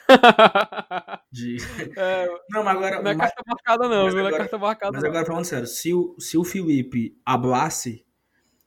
[1.33, 1.57] de...
[1.97, 3.03] É, não, mas agora.
[3.03, 4.23] Não é carta marcada, não, viu?
[4.23, 4.93] Não é carta marcada.
[4.93, 8.05] Mas agora, falando sério, se o, se o Felipe hablasse,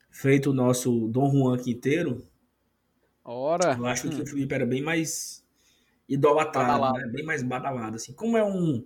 [0.10, 2.24] feito o nosso Dom Juan Quinteiro,
[3.24, 3.76] Ora.
[3.78, 4.12] eu acho hum.
[4.12, 5.44] que o Felipe era bem mais
[6.08, 7.08] idolatrado, né?
[7.08, 7.96] bem mais badalado.
[7.96, 8.14] Assim.
[8.14, 8.86] Como é um,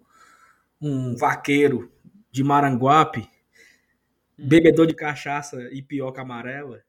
[0.82, 1.92] um vaqueiro
[2.32, 3.22] de Maranguape,
[4.40, 4.48] hum.
[4.48, 6.82] bebedor de cachaça e pioca amarela,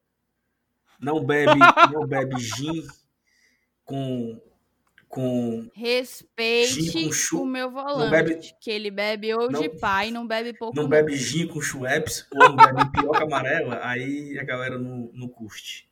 [0.99, 1.59] não bebe,
[1.93, 2.85] não bebe gin
[3.83, 4.39] com
[5.09, 5.67] com.
[5.73, 7.41] Respeite com chu...
[7.41, 8.11] o meu volante.
[8.11, 8.39] Bebe...
[8.61, 10.75] Que ele bebe hoje não, pai, não bebe pouco.
[10.75, 10.89] Não, não.
[10.89, 15.89] bebe gin com chueps ou não bebe pioca amarela, aí a galera não, não curte.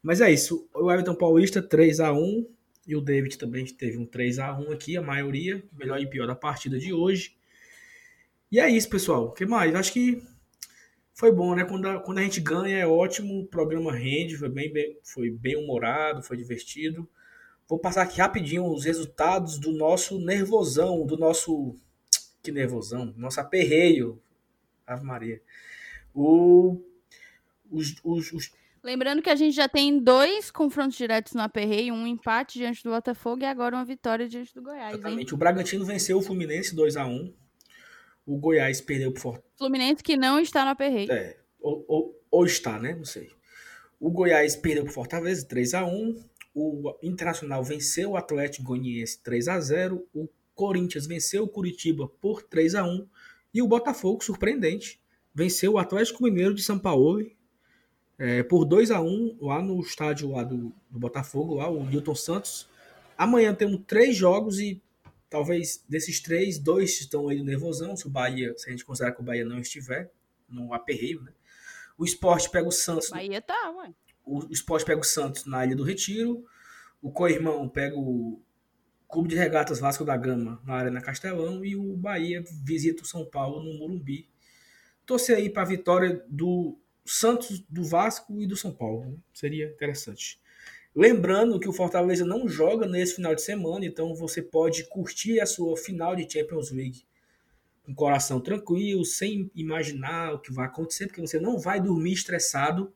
[0.00, 0.66] Mas é isso.
[0.74, 2.46] O Everton Paulista 3x1.
[2.84, 5.62] E o David também teve um 3x1 aqui, a maioria.
[5.72, 7.36] Melhor e pior da partida de hoje.
[8.50, 9.26] E é isso, pessoal.
[9.26, 9.72] O que mais?
[9.74, 10.20] Acho que
[11.14, 11.64] foi bom, né?
[11.64, 15.30] Quando a, quando a gente ganha é ótimo, o programa rende, foi bem, bem, foi
[15.30, 17.08] bem humorado, foi divertido.
[17.72, 21.74] Vou passar aqui rapidinho os resultados do nosso nervosão, do nosso.
[22.42, 23.14] Que nervosão?
[23.16, 24.20] Nosso aperreio.
[24.86, 25.40] Ave Maria.
[26.14, 26.82] O,
[27.70, 28.52] os, os, os...
[28.84, 32.90] Lembrando que a gente já tem dois confrontos diretos no aperreio, um empate diante do
[32.90, 34.92] Botafogo e agora uma vitória diante do Goiás.
[34.92, 35.30] Exatamente.
[35.30, 35.34] Hein?
[35.34, 37.34] O Bragantino venceu o Fluminense 2 a 1
[38.26, 39.56] O Goiás perdeu por Fortaleza.
[39.56, 41.10] Fluminense que não está no aperreio.
[41.10, 42.94] É, ou, ou, ou está, né?
[42.94, 43.30] Não sei.
[43.98, 49.48] O Goiás perdeu por Fortaleza 3 a 1 o Internacional venceu o Atlético Goianiense 3
[49.48, 53.08] a 0 o Corinthians venceu o Curitiba por 3 a 1
[53.54, 55.00] e o Botafogo, surpreendente,
[55.34, 57.26] venceu o Atlético Mineiro de São Paulo
[58.18, 62.14] é, por 2 a 1 lá no estádio lá do, do Botafogo, lá, o Newton
[62.14, 62.68] Santos.
[63.16, 64.80] Amanhã temos três jogos e
[65.28, 69.12] talvez desses três, dois estão aí no nervosão, se o Bahia, se a gente considerar
[69.12, 70.12] que o Bahia não estiver
[70.48, 71.32] no aperreio, né?
[71.96, 73.10] O esporte pega o Santos.
[73.10, 73.92] Bahia tá, ué
[74.24, 76.44] o Esporte pega o Santos na Ilha do Retiro,
[77.00, 78.40] o Coirmão pega o
[79.08, 83.26] Clube de Regatas Vasco da Gama na Arena Castelão e o Bahia visita o São
[83.26, 84.28] Paulo no Morumbi.
[85.04, 89.10] Torcer aí para a vitória do Santos, do Vasco e do São Paulo.
[89.10, 89.16] Né?
[89.34, 90.40] Seria interessante.
[90.94, 95.46] Lembrando que o Fortaleza não joga nesse final de semana, então você pode curtir a
[95.46, 97.04] sua final de Champions League
[97.82, 102.12] com o coração tranquilo, sem imaginar o que vai acontecer, porque você não vai dormir
[102.12, 102.92] estressado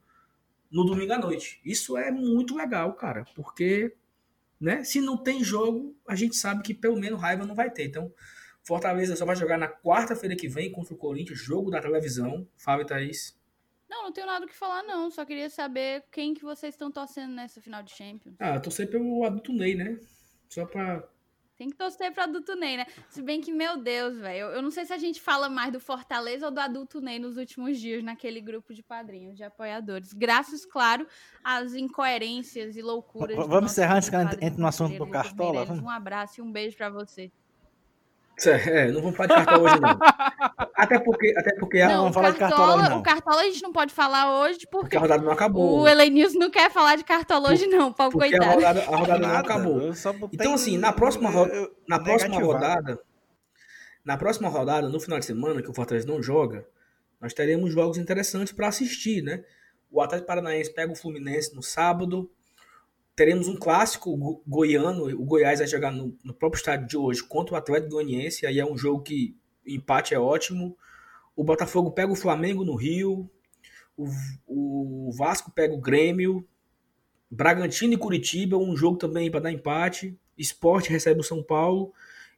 [0.70, 1.60] no domingo à noite.
[1.64, 3.94] Isso é muito legal, cara, porque
[4.60, 7.86] né, se não tem jogo, a gente sabe que pelo menos raiva não vai ter.
[7.86, 8.12] Então,
[8.62, 12.48] Fortaleza só vai jogar na quarta-feira que vem contra o Corinthians, jogo da televisão.
[12.56, 13.38] Fábio Thaís.
[13.88, 15.10] Não, não tenho nada o que falar, não.
[15.10, 18.34] Só queria saber quem que vocês estão torcendo nessa final de Champions.
[18.40, 20.00] Ah, torcer pelo adulto Ney, né?
[20.48, 21.06] Só pra
[21.56, 22.86] tem que torcer pro adulto Ney, né?
[23.08, 25.72] Se bem que, meu Deus, velho, eu, eu, não sei se a gente fala mais
[25.72, 30.12] do Fortaleza ou do adulto Ney nos últimos dias, naquele grupo de padrinhos, de apoiadores.
[30.12, 31.06] Graças, claro,
[31.42, 33.36] às incoerências e loucuras.
[33.46, 35.66] Vamos encerrar antes que entre no assunto do Cartola.
[35.72, 37.32] Um abraço e um beijo para você.
[38.44, 39.98] É, não vamos falar de cartola hoje, não.
[40.76, 41.34] Até porque.
[41.36, 42.98] Até porque não, vamos falar de cartola hoje, não.
[42.98, 44.78] O cartola a gente não pode falar hoje porque.
[44.80, 45.80] Porque a rodada não acabou.
[45.80, 48.44] O Elenils não quer falar de cartola hoje, não, pau coitado.
[48.44, 49.92] A rodada, a rodada não acabou.
[50.32, 51.30] Então, assim, na próxima,
[51.88, 53.00] na próxima rodada.
[54.04, 56.64] Na próxima rodada, no final de semana, que o Fortaleza não joga,
[57.20, 59.42] nós teremos jogos interessantes para assistir, né?
[59.90, 62.30] O Atlético Paranaense pega o Fluminense no sábado
[63.16, 65.06] teremos um clássico go goiano.
[65.18, 68.46] O Goiás vai jogar no, no, próprio estádio de hoje contra o Atlético Goianiense.
[68.46, 69.34] Aí é um jogo que
[69.66, 70.76] empate é ótimo.
[71.34, 73.28] O Botafogo pega o Flamengo no Rio.
[73.96, 74.06] O,
[74.46, 76.46] o Vasco pega o Grêmio.
[77.28, 80.16] Bragantino e Curitiba, um jogo também para dar empate.
[80.38, 81.92] Esporte recebe o São Paulo.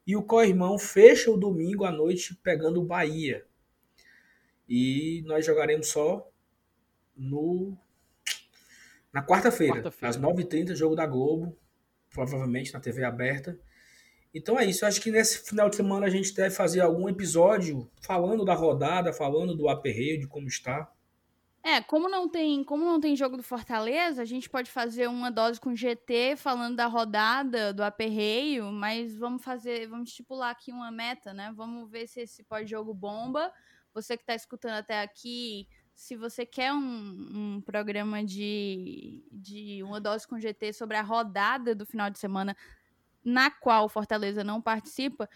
[0.06, 3.44] E o Corrimão fecha o domingo à noite pegando o Bahia.
[4.68, 6.26] E nós jogaremos só
[7.16, 7.76] no
[9.18, 11.56] na quarta-feira, quarta às 9h30, jogo da Globo,
[12.10, 13.58] provavelmente na TV aberta.
[14.32, 14.84] Então é isso.
[14.84, 18.54] Eu acho que nesse final de semana a gente deve fazer algum episódio falando da
[18.54, 20.90] rodada, falando do aperreio, de como está.
[21.64, 25.30] É, como não tem, como não tem jogo do Fortaleza, a gente pode fazer uma
[25.30, 30.90] dose com GT falando da rodada, do aperreio, mas vamos fazer, vamos estipular aqui uma
[30.90, 31.52] meta, né?
[31.56, 33.52] Vamos ver se esse pós-jogo bomba.
[33.92, 35.66] Você que está escutando até aqui,
[35.98, 41.74] se você quer um, um, programa de, de uma dose com GT sobre a rodada
[41.74, 42.56] do final de semana,
[43.24, 45.28] na qual o Fortaleza não participa,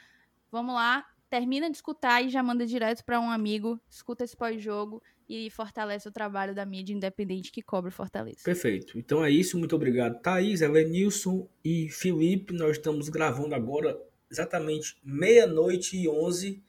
[0.52, 5.02] vamos lá, termina de escutar e já manda direto para um amigo, escuta esse pós-jogo
[5.28, 8.44] e fortalece o trabalho da mídia independente que cobre Fortaleza.
[8.44, 8.96] Perfeito.
[8.96, 9.58] Então é isso.
[9.58, 12.54] Muito obrigado, Thaís, Elenilson e Felipe.
[12.54, 14.00] Nós estamos gravando agora
[14.30, 16.62] exatamente meia-noite e onze.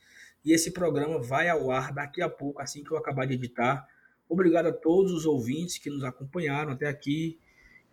[0.43, 3.87] E esse programa vai ao ar daqui a pouco, assim que eu acabar de editar.
[4.27, 7.39] Obrigado a todos os ouvintes que nos acompanharam até aqui,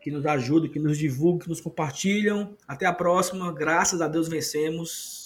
[0.00, 2.56] que nos ajudam, que nos divulgam, que nos compartilham.
[2.66, 3.52] Até a próxima.
[3.52, 5.20] Graças a Deus vencemos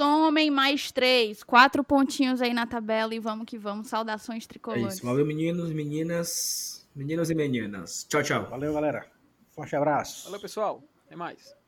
[0.00, 1.42] somem mais três.
[1.42, 3.88] Quatro pontinhos aí na tabela e vamos que vamos.
[3.88, 4.84] Saudações tricolores.
[4.84, 5.04] É isso.
[5.04, 8.06] Valeu, meninos, meninas, meninos e meninas.
[8.08, 8.48] Tchau, tchau.
[8.48, 9.06] Valeu, galera.
[9.52, 10.24] Forte abraço.
[10.24, 10.82] Valeu, pessoal.
[11.06, 11.59] Até mais.